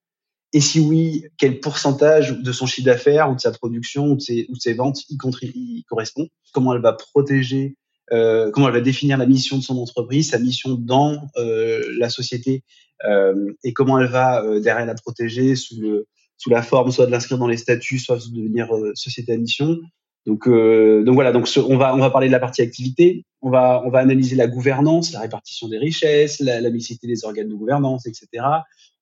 Et 0.53 0.61
si 0.61 0.79
oui, 0.79 1.25
quel 1.37 1.59
pourcentage 1.59 2.39
de 2.39 2.51
son 2.51 2.67
chiffre 2.67 2.85
d'affaires 2.85 3.31
ou 3.31 3.35
de 3.35 3.41
sa 3.41 3.51
production 3.51 4.11
ou 4.11 4.15
de 4.15 4.21
ses, 4.21 4.73
ventes 4.75 5.01
y, 5.09 5.17
y, 5.55 5.83
correspond? 5.85 6.27
Comment 6.53 6.75
elle 6.75 6.81
va 6.81 6.93
protéger 6.93 7.75
euh, 8.11 8.51
Comment 8.51 8.67
elle 8.67 8.75
va 8.75 8.81
définir 8.81 9.17
la 9.17 9.25
mission 9.25 9.57
de 9.57 9.63
son 9.63 9.77
entreprise, 9.79 10.29
sa 10.29 10.37
mission 10.37 10.75
dans 10.75 11.27
euh, 11.37 11.81
la 11.97 12.09
société 12.09 12.63
euh, 13.05 13.51
et 13.63 13.73
comment 13.73 13.99
elle 13.99 14.07
va 14.07 14.43
euh, 14.43 14.59
derrière 14.59 14.85
la 14.85 14.93
protéger 14.93 15.55
sous 15.55 15.81
le 15.81 16.05
sous 16.37 16.51
la 16.51 16.61
forme 16.61 16.91
soit 16.91 17.07
de 17.07 17.11
l'inscrire 17.11 17.37
dans 17.37 17.47
les 17.47 17.57
statuts, 17.57 17.99
soit 17.99 18.17
de 18.17 18.35
devenir 18.35 18.69
société 18.93 19.33
à 19.33 19.37
mission? 19.37 19.79
Donc, 20.25 20.47
donc 20.47 21.15
voilà, 21.15 21.31
donc 21.31 21.49
on 21.57 21.77
va 21.77 21.95
on 21.95 21.99
va 21.99 22.09
parler 22.09 22.27
de 22.27 22.31
la 22.31 22.39
partie 22.39 22.61
activité, 22.61 23.25
on 23.41 23.49
va 23.49 23.81
on 23.85 23.89
va 23.89 23.99
analyser 23.99 24.35
la 24.35 24.47
gouvernance, 24.47 25.11
la 25.13 25.21
répartition 25.21 25.67
des 25.67 25.77
richesses, 25.77 26.39
la, 26.39 26.61
la 26.61 26.69
mixité 26.69 27.07
des 27.07 27.25
organes 27.25 27.49
de 27.49 27.55
gouvernance, 27.55 28.05
etc. 28.05 28.27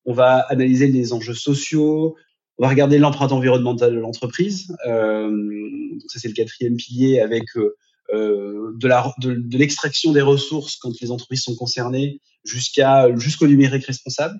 On 0.05 0.13
va 0.13 0.39
analyser 0.49 0.87
les 0.87 1.13
enjeux 1.13 1.33
sociaux, 1.33 2.15
on 2.57 2.63
va 2.63 2.69
regarder 2.69 2.97
l'empreinte 2.99 3.31
environnementale 3.31 3.93
de 3.93 3.99
l'entreprise. 3.99 4.75
Euh, 4.87 5.31
ça, 6.07 6.19
c'est 6.19 6.27
le 6.27 6.33
quatrième 6.33 6.75
pilier 6.75 7.19
avec 7.19 7.43
euh, 7.55 7.75
euh 8.13 8.71
de, 8.75 8.87
la, 8.87 9.13
de, 9.19 9.57
l'extraction 9.57 10.11
des 10.11 10.21
ressources 10.21 10.77
quand 10.77 10.91
les 11.01 11.11
entreprises 11.11 11.41
sont 11.41 11.55
concernées 11.55 12.19
jusqu'au 12.43 13.47
numérique 13.47 13.85
responsable, 13.85 14.39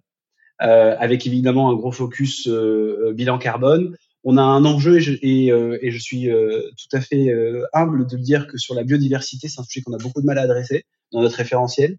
euh, 0.62 0.96
avec 1.00 1.26
évidemment 1.26 1.72
un 1.72 1.76
gros 1.76 1.92
focus 1.92 2.48
euh, 2.48 3.08
euh, 3.08 3.14
bilan 3.14 3.40
carbone. 3.40 3.96
On 4.24 4.38
a 4.38 4.42
un 4.44 4.66
enjeu 4.66 4.98
et 4.98 5.02
je, 5.02 5.14
et, 5.24 5.48
et 5.48 5.90
je 5.90 5.98
suis 5.98 6.30
tout 6.30 6.96
à 6.96 7.02
fait 7.02 7.34
humble 7.74 8.06
de 8.06 8.18
dire 8.18 8.46
que 8.46 8.60
sur 8.60 8.76
la 8.76 8.84
biodiversité, 8.84 9.48
c'est 9.48 9.60
un 9.60 9.64
sujet 9.64 9.82
qu'on 9.82 9.94
a 9.94 9.98
beaucoup 9.98 10.22
de 10.22 10.28
mal 10.28 10.38
à 10.38 10.44
adresser 10.44 10.86
dans 11.12 11.22
notre 11.22 11.38
référentiel. 11.38 11.98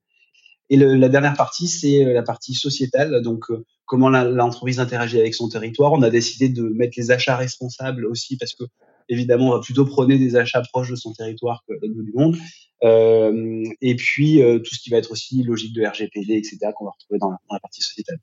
Et 0.70 0.76
le, 0.76 0.94
la 0.94 1.08
dernière 1.08 1.34
partie, 1.34 1.68
c'est 1.68 2.04
la 2.04 2.22
partie 2.22 2.54
sociétale. 2.54 3.20
Donc, 3.22 3.46
comment 3.92 4.08
l'entreprise 4.08 4.80
interagit 4.80 5.20
avec 5.20 5.34
son 5.34 5.50
territoire. 5.50 5.92
On 5.92 6.00
a 6.00 6.08
décidé 6.08 6.48
de 6.48 6.62
mettre 6.62 6.94
les 6.96 7.10
achats 7.10 7.36
responsables 7.36 8.06
aussi 8.06 8.38
parce 8.38 8.54
que 8.54 8.64
évidemment, 9.10 9.48
on 9.48 9.52
va 9.52 9.60
plutôt 9.60 9.84
prôner 9.84 10.18
des 10.18 10.34
achats 10.36 10.62
proches 10.62 10.90
de 10.90 10.96
son 10.96 11.12
territoire 11.12 11.62
que 11.68 11.74
l'autre 11.74 11.94
bout 11.94 12.02
du 12.02 12.12
monde. 12.14 12.36
Euh, 12.84 13.64
et 13.80 13.94
puis 13.94 14.42
euh, 14.42 14.58
tout 14.58 14.74
ce 14.74 14.80
qui 14.80 14.88
va 14.88 14.96
être 14.96 15.12
aussi 15.12 15.42
logique 15.42 15.74
de 15.74 15.84
RGPD, 15.84 16.34
etc., 16.34 16.58
qu'on 16.74 16.86
va 16.86 16.92
retrouver 16.92 17.18
dans 17.18 17.30
la, 17.30 17.36
dans 17.48 17.54
la, 17.54 17.60
partie 17.60 17.82
sociétale. 17.82 18.18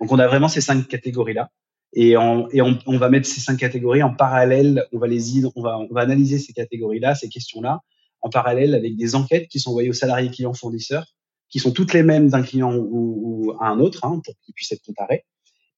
Donc 0.00 0.12
on 0.12 0.18
a 0.18 0.26
vraiment 0.26 0.48
ces 0.48 0.60
cinq 0.60 0.86
catégories-là. 0.86 1.48
Et, 1.94 2.16
on, 2.16 2.48
et 2.50 2.60
on, 2.60 2.78
on, 2.86 2.98
va 2.98 3.08
mettre 3.08 3.26
ces 3.26 3.40
cinq 3.40 3.56
catégories 3.56 4.02
en 4.02 4.12
parallèle. 4.12 4.86
On 4.92 4.98
va 4.98 5.06
les 5.06 5.46
on 5.56 5.62
va, 5.62 5.78
on 5.78 5.92
va 5.92 6.02
analyser 6.02 6.38
ces 6.38 6.52
catégories-là, 6.52 7.14
ces 7.14 7.28
questions-là, 7.28 7.80
en 8.20 8.28
parallèle 8.28 8.74
avec 8.74 8.96
des 8.96 9.14
enquêtes 9.14 9.48
qui 9.48 9.58
sont 9.58 9.70
envoyées 9.70 9.90
aux 9.90 9.94
salariés 9.94 10.30
clients 10.30 10.54
fournisseurs 10.54 11.06
qui 11.48 11.58
sont 11.58 11.72
toutes 11.72 11.92
les 11.92 12.02
mêmes 12.02 12.28
d'un 12.28 12.42
client 12.42 12.74
ou, 12.76 13.54
à 13.60 13.68
un 13.68 13.80
autre, 13.80 14.04
hein, 14.04 14.20
pour 14.24 14.34
qu'ils 14.44 14.54
puissent 14.54 14.72
être 14.72 14.84
comparés. 14.84 15.24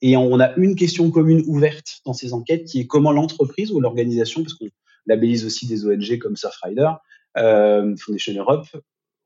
Et 0.02 0.16
on 0.16 0.38
a 0.40 0.54
une 0.56 0.76
question 0.76 1.10
commune 1.10 1.42
ouverte 1.46 2.00
dans 2.04 2.12
ces 2.12 2.32
enquêtes 2.32 2.64
qui 2.66 2.80
est 2.80 2.86
comment 2.86 3.12
l'entreprise 3.12 3.72
ou 3.72 3.80
l'organisation, 3.80 4.42
parce 4.42 4.54
qu'on 4.54 4.68
labellise 5.06 5.44
aussi 5.44 5.66
des 5.66 5.86
ONG 5.86 6.18
comme 6.18 6.36
Surfrider, 6.36 6.90
euh, 7.38 7.94
Foundation 7.96 8.34
Europe, 8.34 8.66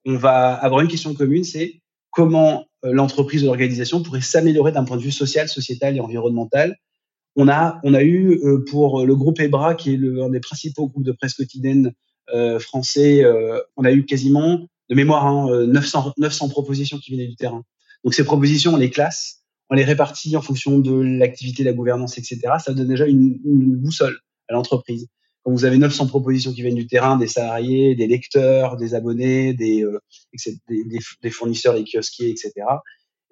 on 0.07 0.17
va 0.17 0.55
avoir 0.55 0.81
une 0.81 0.89
question 0.89 1.15
commune, 1.15 1.45
c'est 1.45 1.81
comment 2.11 2.67
euh, 2.85 2.93
l'entreprise 2.93 3.43
ou 3.43 3.47
l'organisation 3.47 4.03
pourrait 4.03 4.21
s'améliorer 4.21 4.73
d'un 4.73 4.85
point 4.85 4.97
de 4.97 5.03
vue 5.03 5.13
social, 5.13 5.49
sociétal 5.49 5.97
et 5.97 6.01
environnemental. 6.01 6.77
On 7.37 7.49
a, 7.49 7.81
on 7.85 7.95
a 7.95 8.03
eu 8.03 8.41
euh, 8.45 8.65
pour 8.69 9.05
le 9.07 9.15
groupe 9.15 9.41
EBRA, 9.41 9.75
qui 9.75 9.95
est 9.95 9.97
le, 9.97 10.23
un 10.23 10.31
des 10.31 10.41
principaux 10.41 10.89
groupes 10.89 11.05
de 11.05 11.13
presse 11.13 11.35
quotidienne 11.35 11.93
euh, 12.33 12.59
français, 12.59 13.25
on 13.77 13.85
a 13.85 13.93
eu 13.93 14.05
quasiment 14.05 14.69
de 14.91 14.95
mémoire, 14.97 15.27
hein, 15.27 15.67
900, 15.67 16.09
euh, 16.09 16.11
900 16.19 16.49
propositions 16.49 16.99
qui 16.99 17.13
venaient 17.13 17.29
du 17.29 17.37
terrain. 17.37 17.65
Donc 18.05 18.15
ces 18.15 18.25
propositions, 18.25 18.75
on 18.75 18.77
les 18.77 18.91
classe, 18.91 19.43
on 19.71 19.75
les 19.75 19.85
répartit 19.85 20.37
en 20.37 20.43
fonction 20.43 20.79
de 20.79 20.93
l'activité, 20.93 21.63
la 21.63 21.73
gouvernance, 21.73 22.19
etc. 22.19 22.41
Ça 22.59 22.75
donne 22.75 22.89
déjà 22.89 23.07
une, 23.07 23.39
boussole 23.77 24.19
à 24.49 24.55
l'entreprise. 24.55 25.07
Quand 25.43 25.53
vous 25.53 25.65
avez 25.65 25.79
900 25.79 26.09
propositions 26.09 26.53
qui 26.53 26.63
viennent 26.63 26.75
du 26.75 26.87
terrain, 26.87 27.17
des 27.17 27.29
salariés, 27.29 27.95
des 27.95 28.07
lecteurs, 28.07 28.77
des 28.77 28.95
abonnés, 28.95 29.55
des, 29.55 29.85
euh, 29.85 29.99
des, 30.69 31.31
fournisseurs, 31.31 31.75
des 31.75 31.85
kiosquiers, 31.85 32.29
etc. 32.29 32.53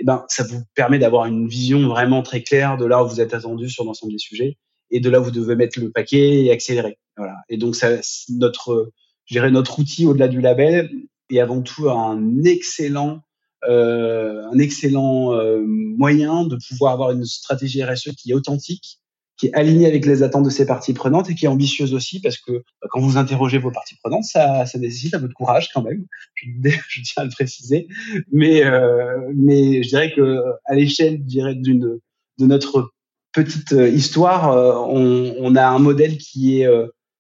Et 0.00 0.02
eh 0.02 0.04
ben, 0.04 0.24
ça 0.28 0.44
vous 0.44 0.62
permet 0.74 1.00
d'avoir 1.00 1.26
une 1.26 1.48
vision 1.48 1.88
vraiment 1.88 2.22
très 2.22 2.42
claire 2.44 2.76
de 2.76 2.86
là 2.86 3.02
où 3.02 3.08
vous 3.08 3.20
êtes 3.20 3.34
attendu 3.34 3.68
sur 3.68 3.84
l'ensemble 3.84 4.12
des 4.12 4.18
sujets 4.18 4.56
et 4.92 5.00
de 5.00 5.10
là 5.10 5.20
où 5.20 5.24
vous 5.24 5.32
devez 5.32 5.56
mettre 5.56 5.80
le 5.80 5.90
paquet 5.90 6.44
et 6.44 6.52
accélérer. 6.52 6.98
Voilà. 7.16 7.34
Et 7.48 7.56
donc, 7.56 7.74
ça, 7.74 7.96
notre, 8.28 8.92
je 9.26 9.34
dirais, 9.34 9.50
notre 9.50 9.80
outil 9.80 10.06
au-delà 10.06 10.28
du 10.28 10.40
label, 10.40 10.88
et 11.30 11.40
avant 11.40 11.62
tout 11.62 11.90
un 11.90 12.42
excellent 12.44 13.22
euh, 13.68 14.44
un 14.52 14.58
excellent 14.58 15.34
euh, 15.34 15.64
moyen 15.66 16.44
de 16.44 16.56
pouvoir 16.68 16.92
avoir 16.92 17.10
une 17.10 17.24
stratégie 17.24 17.82
RSE 17.82 18.12
qui 18.16 18.30
est 18.30 18.34
authentique, 18.34 19.00
qui 19.36 19.46
est 19.46 19.54
alignée 19.54 19.86
avec 19.86 20.06
les 20.06 20.22
attentes 20.22 20.44
de 20.44 20.50
ses 20.50 20.64
parties 20.64 20.92
prenantes 20.92 21.28
et 21.30 21.34
qui 21.34 21.44
est 21.44 21.48
ambitieuse 21.48 21.92
aussi 21.92 22.20
parce 22.20 22.38
que 22.38 22.52
bah, 22.52 22.88
quand 22.90 23.00
vous 23.00 23.16
interrogez 23.16 23.58
vos 23.58 23.72
parties 23.72 23.96
prenantes, 24.02 24.24
ça, 24.24 24.64
ça 24.66 24.78
nécessite 24.78 25.14
un 25.14 25.20
peu 25.20 25.28
de 25.28 25.32
courage 25.32 25.70
quand 25.74 25.82
même. 25.82 26.04
Je, 26.34 26.48
tiens 27.02 27.22
à 27.22 27.24
le 27.24 27.30
préciser, 27.30 27.88
mais 28.30 28.64
euh, 28.64 29.16
mais 29.34 29.82
je 29.82 29.88
dirais 29.88 30.12
que 30.14 30.40
à 30.66 30.74
l'échelle, 30.74 31.22
je 31.28 31.52
d'une 31.54 31.98
de 32.38 32.46
notre 32.46 32.92
petite 33.32 33.72
euh, 33.72 33.88
histoire, 33.88 34.50
euh, 34.52 34.74
on, 34.88 35.34
on, 35.38 35.56
a 35.56 35.66
un 35.66 35.78
modèle 35.78 36.18
qui 36.18 36.60
est 36.60 36.68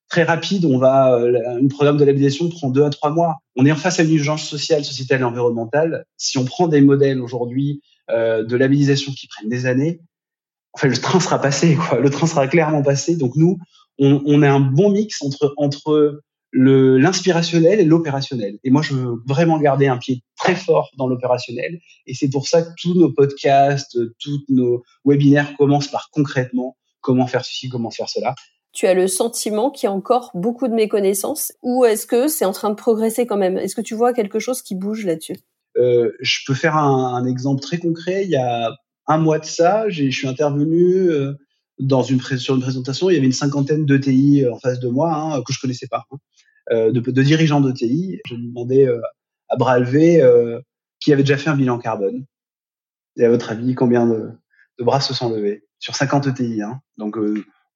très 0.08 0.24
rapide. 0.24 0.64
On 0.64 0.78
va, 0.78 1.14
euh, 1.14 1.40
un 1.46 1.68
programme 1.68 1.96
de 1.96 2.04
labellisation 2.04 2.48
prend 2.48 2.70
deux 2.70 2.84
à 2.84 2.90
trois 2.90 3.10
mois. 3.10 3.36
On 3.56 3.66
est 3.66 3.72
en 3.72 3.76
face 3.76 4.00
à 4.00 4.02
une 4.02 4.14
urgence 4.14 4.44
sociale, 4.44 4.84
sociétale 4.84 5.20
et 5.20 5.24
environnementale. 5.24 6.04
Si 6.16 6.38
on 6.38 6.44
prend 6.44 6.68
des 6.68 6.80
modèles 6.80 7.20
aujourd'hui 7.20 7.82
euh, 8.10 8.44
de 8.44 8.56
labellisation 8.56 9.12
qui 9.12 9.26
prennent 9.28 9.48
des 9.48 9.66
années, 9.66 10.00
en 10.72 10.78
fait, 10.78 10.88
le 10.88 10.96
train 10.96 11.20
sera 11.20 11.40
passé. 11.40 11.76
Quoi. 11.76 12.00
Le 12.00 12.10
train 12.10 12.26
sera 12.26 12.46
clairement 12.46 12.82
passé. 12.82 13.16
Donc 13.16 13.36
nous, 13.36 13.58
on, 13.98 14.22
on 14.26 14.42
a 14.42 14.50
un 14.50 14.60
bon 14.60 14.90
mix 14.90 15.22
entre 15.22 15.54
entre 15.56 16.20
l'inspirationnel 16.52 17.78
et 17.78 17.84
l'opérationnel. 17.84 18.58
Et 18.64 18.70
moi, 18.70 18.80
je 18.80 18.94
veux 18.94 19.22
vraiment 19.26 19.58
garder 19.58 19.86
un 19.86 19.98
pied 19.98 20.22
très 20.38 20.54
fort 20.54 20.90
dans 20.96 21.06
l'opérationnel. 21.06 21.78
Et 22.06 22.14
c'est 22.14 22.30
pour 22.30 22.48
ça 22.48 22.62
que 22.62 22.70
tous 22.80 22.94
nos 22.94 23.12
podcasts, 23.12 23.98
tous 24.18 24.44
nos 24.48 24.82
webinaires 25.04 25.54
commencent 25.58 25.90
par 25.90 26.08
concrètement 26.10 26.78
comment 27.00 27.26
faire 27.26 27.44
ceci, 27.44 27.68
comment 27.68 27.90
faire 27.90 28.08
cela 28.08 28.34
tu 28.72 28.86
as 28.86 28.94
le 28.94 29.08
sentiment 29.08 29.70
qu'il 29.70 29.86
y 29.86 29.90
a 29.90 29.92
encore 29.92 30.30
beaucoup 30.34 30.68
de 30.68 30.74
méconnaissances 30.74 31.52
ou 31.62 31.84
est-ce 31.84 32.06
que 32.06 32.28
c'est 32.28 32.44
en 32.44 32.52
train 32.52 32.70
de 32.70 32.74
progresser 32.74 33.26
quand 33.26 33.36
même? 33.36 33.58
Est-ce 33.58 33.74
que 33.74 33.80
tu 33.80 33.94
vois 33.94 34.12
quelque 34.12 34.38
chose 34.38 34.62
qui 34.62 34.74
bouge 34.74 35.04
là-dessus? 35.04 35.36
Euh, 35.76 36.12
Je 36.20 36.40
peux 36.46 36.54
faire 36.54 36.76
un, 36.76 37.24
exemple 37.24 37.60
très 37.60 37.78
concret. 37.78 38.24
Il 38.24 38.30
y 38.30 38.36
a 38.36 38.70
un 39.06 39.18
mois 39.18 39.38
de 39.38 39.44
ça, 39.44 39.88
je 39.88 40.10
suis 40.10 40.28
intervenu 40.28 41.08
euh, 41.10 41.34
dans 41.78 42.02
une 42.02 42.20
sur 42.20 42.54
une 42.54 42.62
présentation. 42.62 43.10
Il 43.10 43.14
y 43.14 43.16
avait 43.16 43.26
une 43.26 43.32
cinquantaine 43.32 43.86
d'ETI 43.86 44.44
euh, 44.44 44.52
en 44.52 44.58
face 44.58 44.80
de 44.80 44.88
moi 44.88 45.14
hein, 45.14 45.42
que 45.46 45.52
je 45.52 45.60
connaissais 45.60 45.88
pas, 45.88 46.04
hein, 46.10 46.90
de, 46.90 47.00
de, 47.00 47.22
dirigeants 47.22 47.60
d'ETI. 47.60 48.20
Je 48.28 48.34
demandais 48.34 48.86
à 49.48 49.56
bras 49.56 49.78
levés 49.78 50.22
qui 51.00 51.12
avait 51.12 51.22
déjà 51.22 51.38
fait 51.38 51.50
un 51.50 51.56
bilan 51.56 51.78
carbone. 51.78 52.26
Et 53.16 53.24
à 53.24 53.30
votre 53.30 53.50
avis, 53.50 53.74
combien 53.74 54.06
de, 54.06 54.30
de 54.78 54.84
bras 54.84 55.00
se 55.00 55.14
sont 55.14 55.30
levés? 55.30 55.64
Sur 55.80 55.94
50 55.94 56.26
ETI 56.28 56.62
hein, 56.62 56.80
Donc 56.98 57.16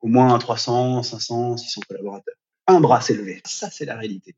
au 0.02 0.08
moins 0.08 0.36
300, 0.38 1.02
500, 1.02 1.56
600 1.56 1.80
collaborateurs. 1.88 2.34
Un 2.66 2.80
bras 2.80 3.00
s'est 3.00 3.14
levé. 3.14 3.40
Ça, 3.46 3.70
c'est 3.70 3.84
la 3.84 3.96
réalité. 3.96 4.36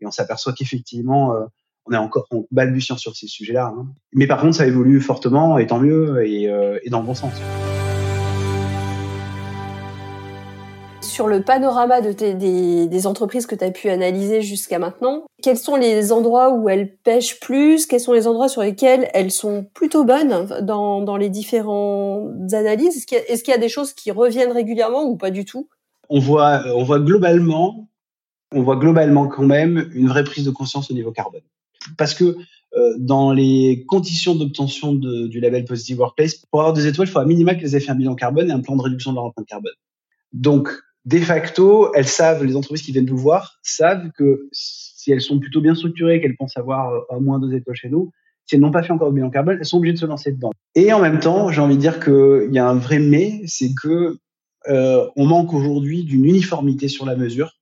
Et 0.00 0.06
on 0.06 0.10
s'aperçoit 0.10 0.52
qu'effectivement, 0.52 1.34
euh, 1.34 1.44
on 1.86 1.92
est 1.92 1.96
encore 1.96 2.26
en 2.30 2.44
balbutiant 2.50 2.96
sur 2.96 3.16
ces 3.16 3.26
sujets-là. 3.26 3.74
Hein. 3.76 3.88
Mais 4.12 4.26
par 4.26 4.40
contre, 4.40 4.56
ça 4.56 4.66
évolue 4.66 5.00
fortement, 5.00 5.58
et 5.58 5.66
tant 5.66 5.80
mieux, 5.80 6.24
et, 6.26 6.48
euh, 6.48 6.78
et 6.82 6.90
dans 6.90 7.00
le 7.00 7.06
bon 7.06 7.14
sens. 7.14 7.34
Sur 11.20 11.28
le 11.28 11.42
panorama 11.42 12.00
des, 12.00 13.06
entreprises 13.06 13.44
que 13.44 13.54
tu 13.54 13.62
as 13.62 13.70
pu 13.70 13.90
analyser 13.90 14.40
jusqu'à 14.40 14.78
maintenant, 14.78 15.26
quels 15.42 15.58
sont 15.58 15.76
les 15.76 16.12
endroits 16.12 16.54
où 16.54 16.70
elles 16.70 16.96
pêchent 16.96 17.40
plus 17.40 17.84
Quels 17.84 18.00
sont 18.00 18.14
les 18.14 18.26
endroits 18.26 18.48
sur 18.48 18.62
lesquels 18.62 19.06
elles 19.12 19.30
sont 19.30 19.66
plutôt 19.74 20.06
bonnes 20.06 20.48
dans, 20.62 21.16
les 21.18 21.28
différentes 21.28 22.54
analyses? 22.54 22.96
Est-ce 22.96 23.44
qu'il 23.44 23.52
y, 23.52 23.54
a 23.54 23.60
des 23.60 23.68
choses 23.68 23.92
qui 23.92 24.10
reviennent 24.10 24.52
régulièrement 24.52 25.02
ou 25.02 25.18
pas 25.18 25.30
du 25.30 25.44
tout? 25.44 25.68
On 26.08 26.20
voit, 26.20 26.62
on 26.74 26.84
voit 26.84 27.00
globalement, 27.00 27.86
on 28.52 28.62
voit 28.62 28.76
globalement 28.76 29.28
quand 29.28 29.44
même 29.44 29.90
une 29.92 30.08
vraie 30.08 30.24
prise 30.24 30.46
de 30.46 30.50
conscience 30.50 30.90
au 30.90 30.94
niveau 30.94 31.12
carbone. 31.12 31.42
Parce 31.98 32.14
que 32.14 32.38
euh, 32.78 32.94
dans 32.98 33.30
les 33.30 33.84
conditions 33.88 34.34
d'obtention 34.34 34.94
du 34.94 35.38
label 35.38 35.66
Positive 35.66 35.98
Workplace, 35.98 36.46
pour 36.50 36.60
avoir 36.60 36.72
des 36.72 36.86
étoiles, 36.86 37.08
il 37.08 37.10
faut 37.10 37.18
à 37.18 37.26
minima 37.26 37.56
qu'elles 37.56 37.74
aient 37.74 37.80
fait 37.80 37.90
un 37.90 37.94
bilan 37.94 38.14
carbone 38.14 38.48
et 38.48 38.52
un 38.54 38.60
plan 38.60 38.74
de 38.74 38.82
réduction 38.82 39.10
de 39.10 39.16
leur 39.16 39.24
empreinte 39.24 39.46
carbone. 39.46 39.74
Donc, 40.32 40.70
de 41.06 41.18
facto, 41.18 41.92
elles 41.94 42.06
savent, 42.06 42.44
les 42.44 42.56
entreprises 42.56 42.82
qui 42.82 42.92
viennent 42.92 43.06
nous 43.06 43.16
voir, 43.16 43.58
savent 43.62 44.10
que 44.16 44.48
si 44.52 45.10
elles 45.10 45.22
sont 45.22 45.38
plutôt 45.38 45.60
bien 45.60 45.74
structurées, 45.74 46.20
qu'elles 46.20 46.36
pensent 46.36 46.56
avoir 46.56 46.92
euh, 46.92 47.00
au 47.16 47.20
moins 47.20 47.38
deux 47.38 47.54
étoiles 47.54 47.76
chez 47.76 47.88
nous, 47.88 48.10
si 48.46 48.56
elles 48.56 48.60
n'ont 48.60 48.70
pas 48.70 48.82
fait 48.82 48.92
encore 48.92 49.10
de 49.10 49.14
bilan 49.14 49.30
carbone, 49.30 49.56
elles 49.58 49.66
sont 49.66 49.78
obligées 49.78 49.94
de 49.94 49.98
se 49.98 50.06
lancer 50.06 50.32
dedans. 50.32 50.50
Et 50.74 50.92
en 50.92 51.00
même 51.00 51.20
temps, 51.20 51.50
j'ai 51.50 51.60
envie 51.60 51.76
de 51.76 51.80
dire 51.80 52.00
qu'il 52.00 52.52
y 52.52 52.58
a 52.58 52.68
un 52.68 52.74
vrai 52.74 52.98
mais, 52.98 53.42
c'est 53.46 53.70
que 53.80 54.18
euh, 54.68 55.08
on 55.16 55.24
manque 55.26 55.54
aujourd'hui 55.54 56.04
d'une 56.04 56.24
uniformité 56.24 56.88
sur 56.88 57.06
la 57.06 57.16
mesure 57.16 57.52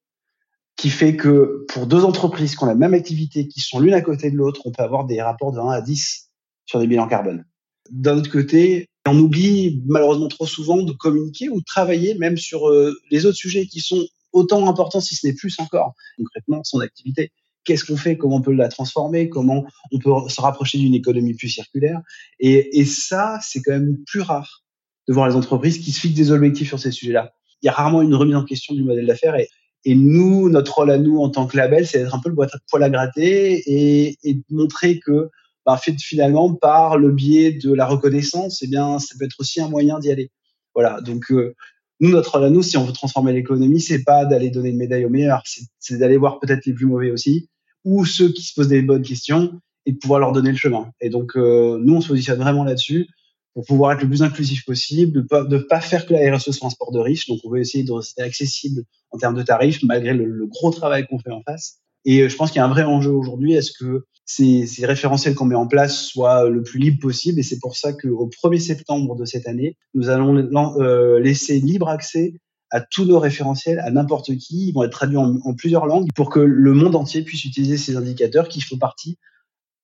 qui 0.76 0.90
fait 0.90 1.16
que 1.16 1.66
pour 1.68 1.86
deux 1.86 2.04
entreprises 2.04 2.56
qui 2.56 2.64
ont 2.64 2.66
la 2.66 2.74
même 2.74 2.94
activité, 2.94 3.48
qui 3.48 3.60
sont 3.60 3.80
l'une 3.80 3.94
à 3.94 4.00
côté 4.00 4.30
de 4.30 4.36
l'autre, 4.36 4.62
on 4.64 4.70
peut 4.70 4.82
avoir 4.82 5.04
des 5.04 5.20
rapports 5.20 5.52
de 5.52 5.58
1 5.58 5.68
à 5.68 5.80
10 5.80 6.30
sur 6.66 6.78
des 6.78 6.86
bilans 6.86 7.08
carbone. 7.08 7.44
D'un 7.90 8.16
autre 8.16 8.30
côté, 8.30 8.88
on 9.08 9.18
oublie 9.18 9.82
malheureusement 9.86 10.28
trop 10.28 10.46
souvent 10.46 10.82
de 10.82 10.92
communiquer 10.92 11.48
ou 11.48 11.60
de 11.60 11.64
travailler 11.64 12.14
même 12.14 12.36
sur 12.36 12.68
euh, 12.68 12.94
les 13.10 13.26
autres 13.26 13.36
sujets 13.36 13.66
qui 13.66 13.80
sont 13.80 14.06
autant 14.32 14.68
importants, 14.68 15.00
si 15.00 15.14
ce 15.14 15.26
n'est 15.26 15.34
plus 15.34 15.58
encore, 15.58 15.94
concrètement, 16.16 16.62
son 16.64 16.80
activité. 16.80 17.32
Qu'est-ce 17.64 17.84
qu'on 17.84 17.96
fait? 17.96 18.16
Comment 18.16 18.36
on 18.36 18.40
peut 18.40 18.52
la 18.52 18.68
transformer? 18.68 19.28
Comment 19.28 19.64
on 19.92 19.98
peut 19.98 20.10
se 20.28 20.40
rapprocher 20.40 20.78
d'une 20.78 20.94
économie 20.94 21.34
plus 21.34 21.48
circulaire? 21.48 22.00
Et, 22.40 22.84
ça, 22.84 23.38
c'est 23.42 23.60
quand 23.60 23.72
même 23.72 23.98
plus 24.06 24.20
rare 24.20 24.62
de 25.06 25.12
voir 25.12 25.28
les 25.28 25.34
entreprises 25.34 25.78
qui 25.78 25.92
se 25.92 26.00
fixent 26.00 26.14
des 26.14 26.30
objectifs 26.30 26.68
sur 26.68 26.78
ces 26.78 26.90
sujets-là. 26.90 27.32
Il 27.62 27.66
y 27.66 27.68
a 27.68 27.72
rarement 27.72 28.02
une 28.02 28.14
remise 28.14 28.36
en 28.36 28.44
question 28.44 28.74
du 28.74 28.84
modèle 28.84 29.06
d'affaires 29.06 29.36
et, 29.36 29.94
nous, 29.94 30.50
notre 30.50 30.74
rôle 30.74 30.90
à 30.90 30.98
nous 30.98 31.18
en 31.18 31.30
tant 31.30 31.46
que 31.46 31.56
label, 31.56 31.86
c'est 31.86 31.98
d'être 31.98 32.14
un 32.14 32.20
peu 32.20 32.28
le 32.28 32.36
poil 32.68 32.82
à 32.82 32.90
gratter 32.90 33.62
et, 33.66 34.18
et 34.22 34.34
de 34.34 34.42
montrer 34.50 34.98
que 34.98 35.30
bah, 35.68 35.78
finalement, 35.98 36.54
par 36.54 36.96
le 36.96 37.12
biais 37.12 37.52
de 37.52 37.74
la 37.74 37.84
reconnaissance, 37.84 38.62
eh 38.62 38.66
bien, 38.68 38.98
ça 38.98 39.14
peut 39.18 39.26
être 39.26 39.38
aussi 39.38 39.60
un 39.60 39.68
moyen 39.68 39.98
d'y 39.98 40.10
aller. 40.10 40.30
Voilà. 40.74 41.02
Donc, 41.02 41.30
euh, 41.30 41.54
nous, 42.00 42.08
notre 42.08 42.32
rôle 42.32 42.44
à 42.44 42.48
nous, 42.48 42.62
si 42.62 42.78
on 42.78 42.86
veut 42.86 42.92
transformer 42.94 43.34
l'économie, 43.34 43.78
c'est 43.78 44.02
pas 44.02 44.24
d'aller 44.24 44.48
donner 44.48 44.70
une 44.70 44.78
médaille 44.78 45.04
aux 45.04 45.10
meilleurs, 45.10 45.42
c'est 45.78 45.98
d'aller 45.98 46.16
voir 46.16 46.40
peut-être 46.40 46.64
les 46.64 46.72
plus 46.72 46.86
mauvais 46.86 47.10
aussi, 47.10 47.50
ou 47.84 48.06
ceux 48.06 48.32
qui 48.32 48.44
se 48.44 48.54
posent 48.54 48.68
des 48.68 48.80
bonnes 48.80 49.02
questions 49.02 49.60
et 49.84 49.92
de 49.92 49.98
pouvoir 49.98 50.20
leur 50.20 50.32
donner 50.32 50.52
le 50.52 50.56
chemin. 50.56 50.90
Et 51.02 51.10
donc, 51.10 51.36
euh, 51.36 51.78
nous, 51.84 51.96
on 51.96 52.00
se 52.00 52.08
positionne 52.08 52.38
vraiment 52.38 52.64
là-dessus 52.64 53.06
pour 53.52 53.66
pouvoir 53.66 53.92
être 53.92 54.00
le 54.00 54.08
plus 54.08 54.22
inclusif 54.22 54.64
possible, 54.64 55.26
de 55.26 55.48
de 55.48 55.58
pas 55.58 55.82
faire 55.82 56.06
que 56.06 56.14
la 56.14 56.34
RSE 56.34 56.50
soit 56.52 56.68
un 56.68 56.70
sport 56.70 56.92
de 56.92 56.98
riches. 56.98 57.28
Donc, 57.28 57.40
on 57.44 57.50
veut 57.50 57.60
essayer 57.60 57.84
de 57.84 57.92
rester 57.92 58.22
accessible 58.22 58.84
en 59.10 59.18
termes 59.18 59.36
de 59.36 59.42
tarifs, 59.42 59.82
malgré 59.82 60.14
le 60.14 60.46
gros 60.46 60.70
travail 60.70 61.06
qu'on 61.06 61.18
fait 61.18 61.30
en 61.30 61.42
face. 61.42 61.82
Et 62.04 62.22
euh, 62.22 62.28
je 62.28 62.36
pense 62.36 62.50
qu'il 62.50 62.58
y 62.58 62.62
a 62.62 62.66
un 62.66 62.70
vrai 62.70 62.84
enjeu 62.84 63.10
aujourd'hui. 63.10 63.54
Est-ce 63.54 63.72
que 63.72 64.06
ces, 64.24 64.66
référentiels 64.84 65.34
qu'on 65.34 65.46
met 65.46 65.54
en 65.54 65.66
place 65.66 66.02
soient 66.02 66.48
le 66.48 66.62
plus 66.62 66.78
libre 66.78 67.00
possible? 67.00 67.40
Et 67.40 67.42
c'est 67.42 67.58
pour 67.58 67.76
ça 67.76 67.92
qu'au 67.92 68.28
1er 68.28 68.60
septembre 68.60 69.16
de 69.16 69.24
cette 69.24 69.46
année, 69.46 69.76
nous 69.94 70.08
allons 70.08 70.36
euh, 70.80 71.18
laisser 71.20 71.60
libre 71.60 71.88
accès 71.88 72.34
à 72.70 72.80
tous 72.80 73.04
nos 73.04 73.18
référentiels, 73.18 73.78
à 73.80 73.90
n'importe 73.90 74.36
qui. 74.36 74.68
Ils 74.68 74.72
vont 74.72 74.84
être 74.84 74.92
traduits 74.92 75.16
en, 75.16 75.54
plusieurs 75.54 75.86
langues 75.86 76.08
pour 76.14 76.28
que 76.30 76.40
le 76.40 76.74
monde 76.74 76.94
entier 76.94 77.22
puisse 77.22 77.44
utiliser 77.44 77.76
ces 77.76 77.96
indicateurs 77.96 78.48
qui 78.48 78.60
font 78.60 78.76
partie, 78.76 79.16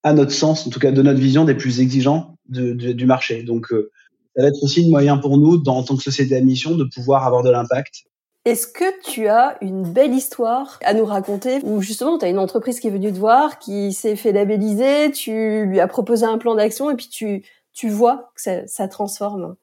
à 0.02 0.12
notre 0.12 0.32
sens, 0.32 0.66
en 0.66 0.70
tout 0.70 0.80
cas 0.80 0.92
de 0.92 1.00
notre 1.00 1.20
vision, 1.20 1.44
des 1.46 1.54
plus 1.54 1.80
exigeants 1.80 2.36
du 2.48 3.06
marché. 3.06 3.42
Donc, 3.42 3.72
euh, 3.72 3.90
ça 4.36 4.42
va 4.42 4.48
être 4.48 4.62
aussi 4.62 4.84
un 4.84 4.90
moyen 4.90 5.16
pour 5.16 5.38
nous, 5.38 5.62
en 5.66 5.82
tant 5.82 5.96
que 5.96 6.02
société 6.02 6.36
à 6.36 6.40
mission, 6.42 6.76
de 6.76 6.84
pouvoir 6.84 7.26
avoir 7.26 7.42
de 7.42 7.50
l'impact 7.50 8.04
est-ce 8.44 8.66
que 8.66 8.84
tu 9.02 9.26
as 9.26 9.56
une 9.62 9.90
belle 9.90 10.12
histoire 10.12 10.78
à 10.84 10.92
nous 10.92 11.06
raconter 11.06 11.60
où 11.62 11.80
justement 11.80 12.18
tu 12.18 12.26
as 12.26 12.28
une 12.28 12.38
entreprise 12.38 12.78
qui 12.78 12.88
est 12.88 12.90
venue 12.90 13.12
te 13.12 13.18
voir, 13.18 13.58
qui 13.58 13.92
s'est 13.92 14.16
fait 14.16 14.32
labelliser, 14.32 15.10
tu 15.12 15.64
lui 15.64 15.80
as 15.80 15.88
proposé 15.88 16.26
un 16.26 16.36
plan 16.36 16.54
d'action 16.54 16.90
et 16.90 16.94
puis 16.94 17.08
tu, 17.08 17.42
tu 17.72 17.88
vois 17.88 18.30
que 18.36 18.66
ça, 18.66 18.88
transforme? 18.88 19.56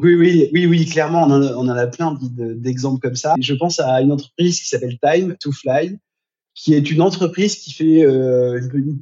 Oui, 0.00 0.14
oui, 0.14 0.50
oui, 0.52 0.66
oui, 0.66 0.86
clairement, 0.86 1.24
on 1.24 1.68
en 1.68 1.68
a, 1.68 1.86
plein 1.86 2.16
d'exemples 2.20 3.00
comme 3.00 3.16
ça. 3.16 3.34
Je 3.40 3.54
pense 3.54 3.78
à 3.80 4.00
une 4.00 4.12
entreprise 4.12 4.60
qui 4.60 4.68
s'appelle 4.68 4.98
Time 5.02 5.36
to 5.40 5.52
Fly, 5.52 5.98
qui 6.54 6.74
est 6.74 6.90
une 6.90 7.02
entreprise 7.02 7.56
qui 7.56 7.72
fait 7.72 8.04
euh, 8.04 8.60
une 8.72 9.00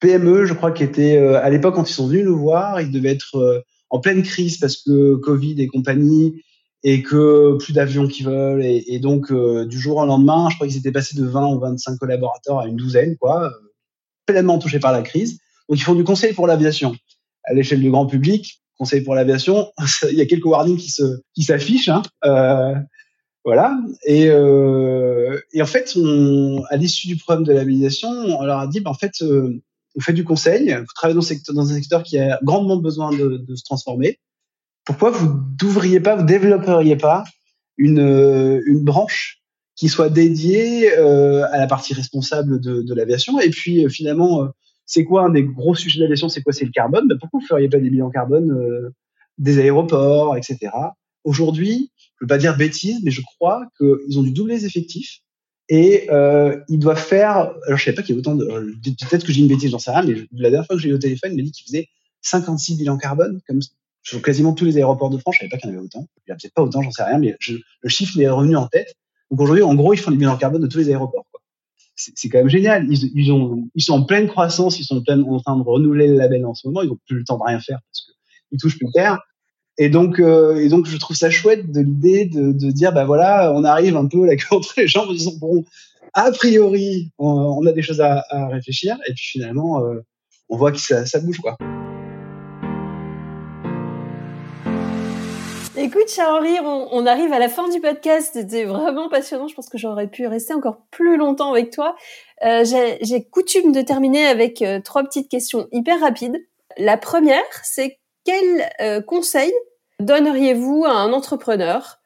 PME, 0.00 0.46
je 0.46 0.54
crois, 0.54 0.72
qui 0.72 0.82
était 0.82 1.16
euh, 1.16 1.42
à 1.42 1.48
l'époque 1.48 1.74
quand 1.74 1.88
ils 1.88 1.94
sont 1.94 2.08
venus 2.08 2.24
nous 2.24 2.38
voir, 2.38 2.80
ils 2.80 2.90
devaient 2.90 3.12
être 3.12 3.36
euh, 3.36 3.60
en 3.88 4.00
pleine 4.00 4.22
crise 4.22 4.58
parce 4.58 4.76
que 4.76 5.14
Covid 5.16 5.60
et 5.60 5.68
compagnie, 5.68 6.42
et 6.84 7.02
que 7.02 7.56
plus 7.58 7.72
d'avions 7.72 8.08
qui 8.08 8.22
volent 8.22 8.62
et, 8.62 8.98
donc 8.98 9.30
euh, 9.30 9.64
du 9.66 9.78
jour 9.78 9.98
au 9.98 10.06
lendemain, 10.06 10.48
je 10.50 10.56
crois 10.56 10.66
qu'ils 10.66 10.78
étaient 10.78 10.92
passés 10.92 11.16
de 11.16 11.24
20 11.24 11.54
ou 11.54 11.60
25 11.60 11.96
collaborateurs 11.96 12.58
à 12.58 12.66
une 12.66 12.76
douzaine, 12.76 13.16
quoi, 13.16 13.44
euh, 13.44 13.50
pleinement 14.26 14.58
touchés 14.58 14.80
par 14.80 14.92
la 14.92 15.02
crise. 15.02 15.38
Donc 15.68 15.78
ils 15.78 15.82
font 15.82 15.94
du 15.94 16.04
conseil 16.04 16.32
pour 16.32 16.46
l'aviation 16.46 16.94
à 17.44 17.54
l'échelle 17.54 17.80
du 17.80 17.90
grand 17.90 18.06
public. 18.06 18.62
Conseil 18.78 19.02
pour 19.02 19.14
l'aviation, 19.14 19.70
il 20.10 20.18
y 20.18 20.20
a 20.20 20.26
quelques 20.26 20.46
warnings 20.46 20.76
qui 20.76 20.90
se 20.90 21.20
qui 21.34 21.44
s'affichent, 21.44 21.88
hein, 21.88 22.02
euh, 22.24 22.74
voilà. 23.44 23.76
Et, 24.04 24.30
en 24.30 25.66
fait, 25.66 25.96
à 26.70 26.76
l'issue 26.76 27.08
du 27.08 27.16
problème 27.16 27.44
de 27.44 27.52
l'aviation, 27.52 28.08
on 28.08 28.44
leur 28.44 28.58
a 28.58 28.66
dit, 28.66 28.80
ben, 28.80 28.90
en 28.90 28.94
fait, 28.94 29.20
vous 29.20 30.00
faites 30.00 30.14
du 30.14 30.24
conseil, 30.24 30.72
vous 30.72 30.86
travaillez 30.94 31.16
dans, 31.16 31.22
secteur, 31.22 31.54
dans 31.54 31.70
un 31.70 31.74
secteur 31.74 32.02
qui 32.04 32.18
a 32.18 32.38
grandement 32.42 32.76
besoin 32.76 33.12
de 33.12 33.54
se 33.54 33.64
transformer 33.64 34.18
pourquoi 34.84 35.10
vous 35.10 35.40
n'ouvriez 35.60 36.00
pas, 36.00 36.16
vous 36.16 36.24
développeriez 36.24 36.96
pas 36.96 37.24
une, 37.76 38.00
euh, 38.00 38.60
une 38.66 38.84
branche 38.84 39.40
qui 39.76 39.88
soit 39.88 40.10
dédiée 40.10 40.92
euh, 40.98 41.46
à 41.50 41.58
la 41.58 41.66
partie 41.66 41.94
responsable 41.94 42.60
de, 42.60 42.82
de 42.82 42.94
l'aviation? 42.94 43.40
Et 43.40 43.50
puis 43.50 43.84
euh, 43.84 43.88
finalement, 43.88 44.48
c'est 44.86 45.04
quoi 45.04 45.24
un 45.24 45.30
des 45.30 45.44
gros 45.44 45.74
sujets 45.74 45.98
de 45.98 46.04
l'aviation? 46.04 46.28
C'est 46.28 46.42
quoi? 46.42 46.52
C'est 46.52 46.64
le 46.64 46.72
carbone? 46.72 47.08
Ben, 47.08 47.18
pourquoi 47.18 47.40
vous 47.40 47.46
feriez 47.46 47.68
pas 47.68 47.78
des 47.78 47.90
bilans 47.90 48.10
carbone 48.10 48.92
des 49.38 49.58
aéroports, 49.58 50.36
etc. 50.36 50.70
Aujourd'hui, 51.24 51.90
je 51.98 52.04
ne 52.20 52.26
veux 52.26 52.28
pas 52.28 52.38
dire 52.38 52.56
bêtise, 52.56 53.00
mais 53.02 53.10
je 53.10 53.22
crois 53.22 53.64
qu'ils 53.78 54.18
ont 54.18 54.22
dû 54.22 54.32
doubler 54.32 54.56
les 54.56 54.66
effectifs 54.66 55.20
et 55.68 56.08
ils 56.68 56.78
doivent 56.78 57.02
faire. 57.02 57.52
Alors 57.66 57.78
je 57.78 57.84
savais 57.84 57.94
pas 57.94 58.02
qu'il 58.02 58.14
y 58.14 58.18
avait 58.18 58.28
autant 58.28 58.34
de. 58.34 58.44
Peut-être 59.08 59.24
que 59.24 59.32
j'ai 59.32 59.40
une 59.40 59.48
bêtise, 59.48 59.70
j'en 59.70 59.78
sais 59.78 59.90
rien, 59.90 60.02
mais 60.02 60.14
la 60.32 60.50
dernière 60.50 60.66
fois 60.66 60.76
que 60.76 60.82
j'ai 60.82 60.90
eu 60.90 60.94
au 60.94 60.98
téléphone, 60.98 61.32
il 61.32 61.36
m'a 61.36 61.42
dit 61.42 61.52
qu'il 61.52 61.64
faisait 61.64 61.88
56 62.20 62.76
bilans 62.76 62.98
carbone, 62.98 63.40
comme 63.46 63.60
sur 64.02 64.20
quasiment 64.20 64.52
tous 64.52 64.64
les 64.64 64.76
aéroports 64.76 65.10
de 65.10 65.18
France. 65.18 65.36
Je 65.36 65.40
savais 65.40 65.50
pas 65.50 65.58
qu'il 65.58 65.70
y 65.70 65.72
en 65.72 65.76
avait 65.76 65.84
autant. 65.84 66.06
Il 66.26 66.30
y 66.30 66.32
a 66.32 66.36
peut-être 66.36 66.54
pas 66.54 66.62
autant, 66.62 66.82
j'en 66.82 66.90
sais 66.90 67.04
rien, 67.04 67.18
mais 67.18 67.36
je, 67.38 67.54
le 67.54 67.88
chiffre 67.88 68.18
m'est 68.18 68.28
revenu 68.28 68.56
en 68.56 68.66
tête. 68.66 68.94
Donc 69.30 69.40
aujourd'hui, 69.40 69.62
en 69.62 69.74
gros, 69.74 69.94
ils 69.94 69.98
font 69.98 70.10
les 70.10 70.16
bilans 70.16 70.36
carbone 70.36 70.62
de 70.62 70.66
tous 70.66 70.78
les 70.78 70.88
aéroports. 70.88 71.26
C'est 71.94 72.28
quand 72.28 72.38
même 72.38 72.48
génial. 72.48 72.86
Ils, 72.90 73.10
ils, 73.14 73.32
ont, 73.32 73.68
ils 73.74 73.82
sont 73.82 73.94
en 73.94 74.04
pleine 74.04 74.26
croissance, 74.26 74.78
ils 74.80 74.84
sont 74.84 74.96
en, 74.96 75.02
pleine, 75.02 75.22
en 75.22 75.40
train 75.40 75.56
de 75.56 75.62
renouveler 75.62 76.08
le 76.08 76.16
label 76.16 76.44
en 76.44 76.54
ce 76.54 76.66
moment. 76.66 76.82
Ils 76.82 76.90
ont 76.90 76.98
plus 77.06 77.18
le 77.18 77.24
temps 77.24 77.38
de 77.38 77.44
rien 77.44 77.60
faire 77.60 77.78
parce 77.86 78.06
qu'ils 78.50 78.58
touchent 78.58 78.78
plus 78.78 78.90
terre. 78.92 79.20
Et 79.78 79.88
donc, 79.88 80.18
euh, 80.18 80.56
et 80.56 80.68
donc, 80.68 80.86
je 80.86 80.96
trouve 80.96 81.16
ça 81.16 81.30
chouette 81.30 81.70
de 81.70 81.80
l'idée 81.80 82.26
de, 82.26 82.70
dire, 82.70 82.92
bah 82.92 83.04
voilà, 83.04 83.52
on 83.54 83.64
arrive 83.64 83.96
un 83.96 84.06
peu 84.06 84.26
là 84.26 84.34
entre 84.50 84.74
les 84.76 84.88
jambes 84.88 85.08
en 85.08 85.12
disant 85.12 85.32
bon, 85.38 85.64
a 86.14 86.30
priori, 86.30 87.10
on, 87.18 87.64
a 87.66 87.72
des 87.72 87.82
choses 87.82 88.00
à, 88.00 88.24
à, 88.28 88.48
réfléchir, 88.48 88.98
et 89.08 89.14
puis 89.14 89.24
finalement, 89.24 89.84
euh, 89.84 90.00
on 90.50 90.56
voit 90.58 90.72
que 90.72 90.78
ça, 90.78 91.06
ça 91.06 91.20
bouge 91.20 91.38
quoi. 91.38 91.56
Écoute, 95.82 96.08
Charles, 96.14 96.46
on, 96.62 96.86
on, 96.92 97.06
arrive 97.06 97.32
à 97.32 97.40
la 97.40 97.48
fin 97.48 97.68
du 97.68 97.80
podcast. 97.80 98.30
C'était 98.34 98.62
vraiment 98.62 99.08
passionnant. 99.08 99.48
Je 99.48 99.54
pense 99.56 99.68
que 99.68 99.78
j'aurais 99.78 100.06
pu 100.06 100.28
rester 100.28 100.54
encore 100.54 100.86
plus 100.92 101.16
longtemps 101.16 101.50
avec 101.50 101.70
toi. 101.72 101.96
Euh, 102.44 102.64
J'ai 102.64 103.24
coutume 103.24 103.72
de 103.72 103.80
terminer 103.82 104.24
avec 104.26 104.62
euh, 104.62 104.78
trois 104.80 105.02
petites 105.02 105.28
questions 105.28 105.66
hyper 105.72 105.98
rapides. 105.98 106.36
La 106.78 106.96
première, 106.96 107.42
c'est 107.64 107.98
quel 108.24 108.70
euh, 108.80 109.00
conseil 109.00 109.52
donneriez-vous 109.98 110.84
à 110.84 110.92
un 110.92 111.12
entrepreneur 111.12 111.98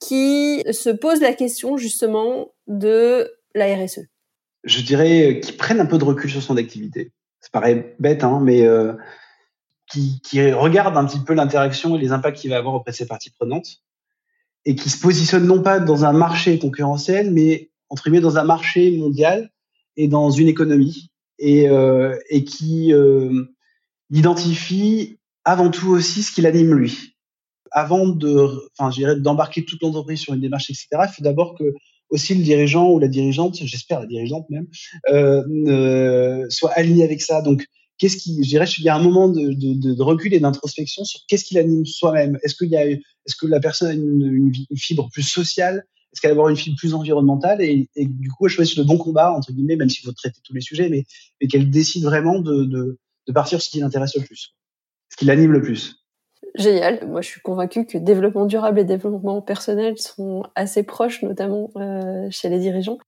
qui 0.00 0.64
se 0.72 0.90
pose 0.90 1.20
la 1.20 1.32
question 1.32 1.76
justement 1.76 2.50
de 2.66 3.32
la 3.54 3.76
RSE 3.76 4.00
Je 4.64 4.82
dirais 4.82 5.38
qu'il 5.40 5.56
prenne 5.56 5.78
un 5.78 5.86
peu 5.86 5.98
de 5.98 6.04
recul 6.04 6.30
sur 6.30 6.42
son 6.42 6.56
activité. 6.56 7.12
Ça 7.38 7.50
paraît 7.52 7.94
bête, 8.00 8.24
hein, 8.24 8.40
mais 8.42 8.66
qui, 9.90 10.52
regarde 10.52 10.96
un 10.96 11.04
petit 11.04 11.20
peu 11.20 11.34
l'interaction 11.34 11.96
et 11.96 11.98
les 11.98 12.12
impacts 12.12 12.38
qu'il 12.38 12.50
va 12.50 12.58
avoir 12.58 12.74
auprès 12.74 12.92
de 12.92 12.96
ses 12.96 13.06
parties 13.06 13.30
prenantes 13.30 13.82
et 14.64 14.74
qui 14.74 14.90
se 14.90 15.00
positionne 15.00 15.46
non 15.46 15.62
pas 15.62 15.80
dans 15.80 16.04
un 16.04 16.12
marché 16.12 16.58
concurrentiel, 16.58 17.30
mais 17.30 17.70
entre 17.88 18.04
guillemets 18.04 18.20
dans 18.20 18.38
un 18.38 18.44
marché 18.44 18.96
mondial 18.96 19.50
et 19.96 20.06
dans 20.06 20.30
une 20.30 20.48
économie 20.48 21.10
et, 21.38 21.68
euh, 21.68 22.16
qui 22.46 22.92
euh, 22.92 23.44
identifie 24.10 25.18
avant 25.44 25.70
tout 25.70 25.88
aussi 25.88 26.22
ce 26.22 26.32
qui 26.32 26.42
l'anime 26.42 26.74
lui. 26.74 27.16
Avant 27.72 28.06
de, 28.06 28.48
enfin, 28.76 28.90
d'embarquer 29.16 29.64
toute 29.64 29.82
l'entreprise 29.82 30.20
sur 30.20 30.34
une 30.34 30.40
démarche, 30.40 30.70
etc. 30.70 30.88
Il 30.92 31.12
faut 31.16 31.22
d'abord 31.22 31.56
que 31.56 31.72
aussi 32.10 32.34
le 32.34 32.42
dirigeant 32.42 32.90
ou 32.90 32.98
la 32.98 33.06
dirigeante, 33.06 33.56
j'espère 33.62 34.00
la 34.00 34.06
dirigeante 34.06 34.50
même, 34.50 34.66
euh, 35.08 36.44
soit 36.50 36.70
aligné 36.72 37.04
avec 37.04 37.22
ça. 37.22 37.40
Donc 37.40 37.64
qu'est-ce 38.00 38.16
qui, 38.16 38.42
je 38.42 38.48
dirais, 38.48 38.64
il 38.78 38.84
y 38.84 38.88
a 38.88 38.96
un 38.96 39.02
moment 39.02 39.28
de, 39.28 40.02
recul 40.02 40.34
et 40.34 40.40
d'introspection 40.40 41.04
sur 41.04 41.20
qu'est-ce 41.28 41.44
qui 41.44 41.54
l'anime 41.54 41.86
soi-même. 41.86 42.38
Est-ce 42.42 42.56
qu'il 42.56 42.68
y 42.68 42.76
a, 42.76 42.84
est-ce 42.84 43.36
que 43.36 43.46
la 43.46 43.60
personne 43.60 43.88
a 43.88 43.92
une, 43.92 44.52
fibre 44.76 45.08
plus 45.12 45.22
sociale? 45.22 45.84
Est-ce 46.12 46.20
qu'elle 46.20 46.32
a 46.32 46.32
avoir 46.32 46.48
une 46.48 46.56
fibre 46.56 46.76
plus 46.76 46.94
environnementale? 46.94 47.62
Et, 47.62 47.88
du 47.96 48.30
coup, 48.30 48.46
elle 48.46 48.52
choisit 48.52 48.76
le 48.76 48.84
bon 48.84 48.98
combat 48.98 49.32
entre 49.32 49.52
guillemets, 49.52 49.76
même 49.76 49.88
s'il 49.88 50.04
faut 50.04 50.12
traiter 50.12 50.40
tous 50.42 50.54
les 50.54 50.60
sujets, 50.60 50.88
mais, 50.88 51.04
qu'elle 51.46 51.70
décide 51.70 52.02
vraiment 52.02 52.40
de 52.40 52.98
partir 53.32 53.60
sur 53.60 53.66
ce 53.66 53.70
qui 53.70 53.78
l'intéresse 53.78 54.16
le 54.16 54.22
plus, 54.22 54.56
ce 55.10 55.16
qui 55.16 55.26
l'anime 55.26 55.52
le 55.52 55.60
plus. 55.60 56.00
Génial. 56.54 57.06
Moi, 57.06 57.20
je 57.20 57.28
suis 57.28 57.40
convaincue 57.40 57.86
que 57.86 57.98
développement 57.98 58.46
durable 58.46 58.80
et 58.80 58.84
développement 58.84 59.40
personnel 59.40 59.98
sont 59.98 60.42
assez 60.54 60.82
proches, 60.82 61.22
notamment 61.22 61.70
euh, 61.76 62.28
chez 62.30 62.48
les 62.48 62.58
dirigeants. 62.58 62.98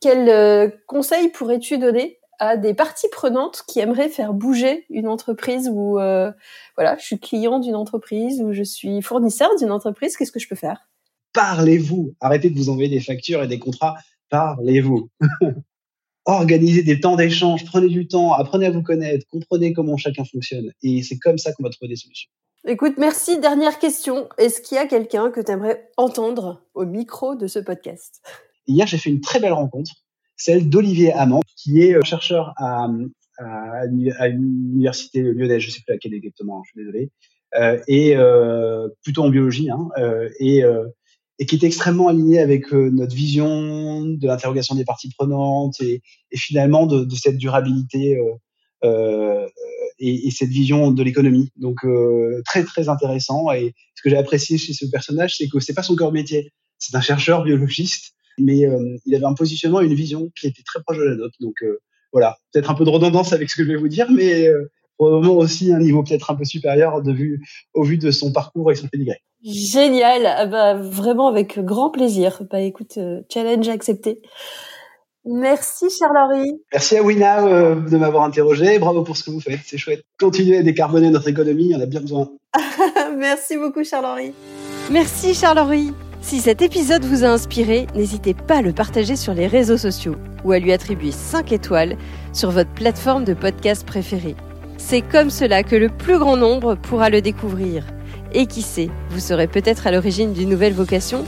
Quel 0.00 0.28
euh, 0.28 0.68
conseil 0.86 1.28
pourrais-tu 1.30 1.78
donner 1.78 2.19
à 2.40 2.56
des 2.56 2.74
parties 2.74 3.08
prenantes 3.12 3.62
qui 3.68 3.80
aimeraient 3.80 4.08
faire 4.08 4.32
bouger 4.32 4.86
une 4.88 5.06
entreprise 5.06 5.70
ou 5.70 6.00
euh, 6.00 6.32
voilà, 6.74 6.96
je 6.98 7.04
suis 7.04 7.20
client 7.20 7.60
d'une 7.60 7.76
entreprise 7.76 8.40
ou 8.40 8.52
je 8.52 8.62
suis 8.62 9.02
fournisseur 9.02 9.50
d'une 9.58 9.70
entreprise, 9.70 10.16
qu'est-ce 10.16 10.32
que 10.32 10.40
je 10.40 10.48
peux 10.48 10.56
faire? 10.56 10.88
Parlez-vous. 11.34 12.14
Arrêtez 12.18 12.50
de 12.50 12.58
vous 12.58 12.70
envoyer 12.70 12.88
des 12.88 13.00
factures 13.00 13.42
et 13.42 13.46
des 13.46 13.58
contrats. 13.58 13.96
Parlez-vous. 14.30 15.10
Organisez 16.24 16.82
des 16.82 16.98
temps 16.98 17.16
d'échange, 17.16 17.64
prenez 17.66 17.88
du 17.88 18.08
temps, 18.08 18.32
apprenez 18.32 18.66
à 18.66 18.70
vous 18.70 18.82
connaître, 18.82 19.26
comprenez 19.30 19.72
comment 19.72 19.96
chacun 19.96 20.24
fonctionne. 20.24 20.72
Et 20.82 21.02
c'est 21.02 21.18
comme 21.18 21.38
ça 21.38 21.52
qu'on 21.52 21.62
va 21.62 21.70
trouver 21.70 21.88
des 21.88 21.96
solutions. 21.96 22.30
Écoute, 22.66 22.94
merci. 22.98 23.38
Dernière 23.38 23.78
question. 23.78 24.28
Est-ce 24.38 24.60
qu'il 24.60 24.76
y 24.76 24.78
a 24.78 24.86
quelqu'un 24.86 25.30
que 25.30 25.40
tu 25.40 25.50
aimerais 25.50 25.90
entendre 25.96 26.62
au 26.74 26.84
micro 26.84 27.34
de 27.34 27.46
ce 27.46 27.58
podcast? 27.58 28.22
Hier, 28.66 28.86
j'ai 28.86 28.98
fait 28.98 29.10
une 29.10 29.20
très 29.20 29.40
belle 29.40 29.52
rencontre 29.52 29.92
celle 30.40 30.68
d'Olivier 30.68 31.12
Amand, 31.12 31.42
qui 31.56 31.82
est 31.82 31.94
euh, 31.94 32.00
chercheur 32.02 32.52
à, 32.56 32.88
à, 33.38 33.82
à 34.18 34.28
l'université 34.28 35.22
lyonnaise, 35.22 35.60
je 35.60 35.68
ne 35.68 35.72
sais 35.72 35.80
plus 35.86 35.92
laquelle 35.92 36.14
exactement, 36.14 36.62
je 36.64 36.70
suis 36.70 36.80
désolé, 36.80 37.10
et 37.88 38.16
plutôt 39.02 39.24
en 39.24 39.30
biologie, 39.30 39.70
hein, 39.70 39.88
et 40.38 40.62
et 41.38 41.46
qui 41.46 41.56
est 41.56 41.64
extrêmement 41.64 42.08
aligné 42.08 42.38
avec 42.38 42.70
notre 42.70 43.14
vision 43.14 44.04
de 44.04 44.26
l'interrogation 44.26 44.74
des 44.74 44.84
parties 44.84 45.08
prenantes 45.08 45.80
et, 45.80 46.02
finalement 46.34 46.86
de, 46.86 47.08
cette 47.14 47.38
durabilité 47.38 48.18
euh, 48.84 49.46
et, 49.98 50.28
et, 50.28 50.30
cette 50.30 50.48
vision 50.48 50.90
de 50.90 51.02
l'économie. 51.02 51.50
Donc 51.56 51.84
euh, 51.84 52.42
très 52.46 52.64
très 52.64 52.88
intéressant. 52.88 53.52
Et 53.52 53.74
ce 53.94 54.02
que 54.02 54.10
j'ai 54.10 54.16
apprécié 54.16 54.56
chez 54.56 54.72
ce 54.72 54.86
personnage, 54.86 55.36
c'est 55.36 55.48
que 55.48 55.60
c'est 55.60 55.74
pas 55.74 55.82
son 55.82 55.96
corps 55.96 56.12
métier. 56.12 56.52
C'est 56.78 56.96
un 56.96 57.02
chercheur 57.02 57.44
biologiste, 57.44 58.14
mais 58.40 58.66
euh, 58.66 58.96
il 59.06 59.14
avait 59.14 59.24
un 59.24 59.34
positionnement 59.34 59.80
et 59.80 59.86
une 59.86 59.94
vision 59.94 60.30
qui 60.38 60.46
était 60.46 60.62
très 60.64 60.82
proche 60.82 60.98
de 60.98 61.04
la 61.04 61.16
nôtre. 61.16 61.36
Donc 61.40 61.56
voilà, 62.12 62.36
peut-être 62.52 62.70
un 62.70 62.74
peu 62.74 62.84
de 62.84 62.90
redondance 62.90 63.32
avec 63.32 63.50
ce 63.50 63.56
que 63.56 63.64
je 63.64 63.68
vais 63.68 63.76
vous 63.76 63.88
dire, 63.88 64.10
mais 64.10 64.48
probablement 64.98 65.36
aussi 65.36 65.72
un 65.72 65.78
niveau 65.78 66.02
peut-être 66.02 66.30
un 66.30 66.34
peu 66.34 66.44
supérieur 66.44 67.02
de 67.02 67.12
vue, 67.12 67.42
au 67.74 67.84
vu 67.84 67.98
de 67.98 68.10
son 68.10 68.32
parcours 68.32 68.70
et 68.72 68.74
son 68.74 68.88
pédigré. 68.88 69.22
Génial, 69.44 70.26
ah 70.26 70.46
bah, 70.46 70.74
vraiment 70.74 71.28
avec 71.28 71.58
grand 71.58 71.90
plaisir. 71.90 72.42
Bah 72.50 72.60
écoute, 72.60 72.98
challenge 73.32 73.68
accepté. 73.68 74.20
Merci 75.24 75.86
Charles-Henri. 75.90 76.60
Merci 76.72 76.96
à 76.96 77.02
Wina 77.02 77.46
euh, 77.46 77.74
de 77.74 77.96
m'avoir 77.96 78.24
interrogé. 78.24 78.78
Bravo 78.78 79.02
pour 79.02 79.16
ce 79.16 79.24
que 79.24 79.30
vous 79.30 79.40
faites, 79.40 79.60
c'est 79.64 79.76
chouette. 79.78 80.02
Continuez 80.18 80.58
à 80.58 80.62
décarboner 80.62 81.10
notre 81.10 81.28
économie, 81.28 81.74
on 81.76 81.80
a 81.80 81.86
bien 81.86 82.00
besoin. 82.00 82.30
Merci 83.18 83.56
beaucoup 83.56 83.84
Charles-Henri. 83.84 84.32
Merci 84.90 85.34
Charles-Henri. 85.34 85.92
Si 86.22 86.40
cet 86.40 86.60
épisode 86.60 87.04
vous 87.04 87.24
a 87.24 87.28
inspiré, 87.28 87.86
n'hésitez 87.94 88.34
pas 88.34 88.58
à 88.58 88.62
le 88.62 88.72
partager 88.72 89.16
sur 89.16 89.32
les 89.32 89.46
réseaux 89.46 89.78
sociaux 89.78 90.16
ou 90.44 90.52
à 90.52 90.58
lui 90.58 90.72
attribuer 90.72 91.12
5 91.12 91.50
étoiles 91.52 91.96
sur 92.32 92.50
votre 92.50 92.70
plateforme 92.70 93.24
de 93.24 93.32
podcast 93.34 93.86
préférée. 93.86 94.36
C'est 94.76 95.00
comme 95.02 95.30
cela 95.30 95.62
que 95.62 95.76
le 95.76 95.88
plus 95.88 96.18
grand 96.18 96.36
nombre 96.36 96.74
pourra 96.74 97.08
le 97.10 97.22
découvrir. 97.22 97.84
Et 98.32 98.46
qui 98.46 98.62
sait, 98.62 98.90
vous 99.10 99.18
serez 99.18 99.46
peut-être 99.46 99.86
à 99.86 99.90
l'origine 99.90 100.32
d'une 100.32 100.50
nouvelle 100.50 100.74
vocation? 100.74 101.24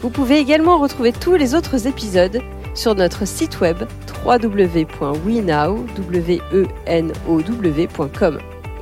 Vous 0.00 0.10
pouvez 0.10 0.38
également 0.38 0.78
retrouver 0.78 1.12
tous 1.12 1.34
les 1.34 1.54
autres 1.54 1.86
épisodes 1.86 2.40
sur 2.74 2.94
notre 2.94 3.26
site 3.26 3.60
web 3.60 3.78
www.wenow.com. 4.24 5.18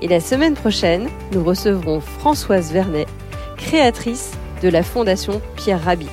Et 0.03 0.09
la 0.09 0.21
semaine 0.21 0.55
prochaine, 0.55 1.09
nous 1.33 1.43
recevrons 1.43 2.01
Françoise 2.01 2.71
Vernet, 2.73 3.07
créatrice 3.57 4.33
de 4.65 4.71
la 4.71 4.83
Fondation 4.83 5.43
Pierre 5.57 5.83
Rabhi. 5.85 6.09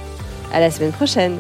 À 0.54 0.60
la 0.60 0.70
semaine 0.70 0.92
prochaine! 0.92 1.40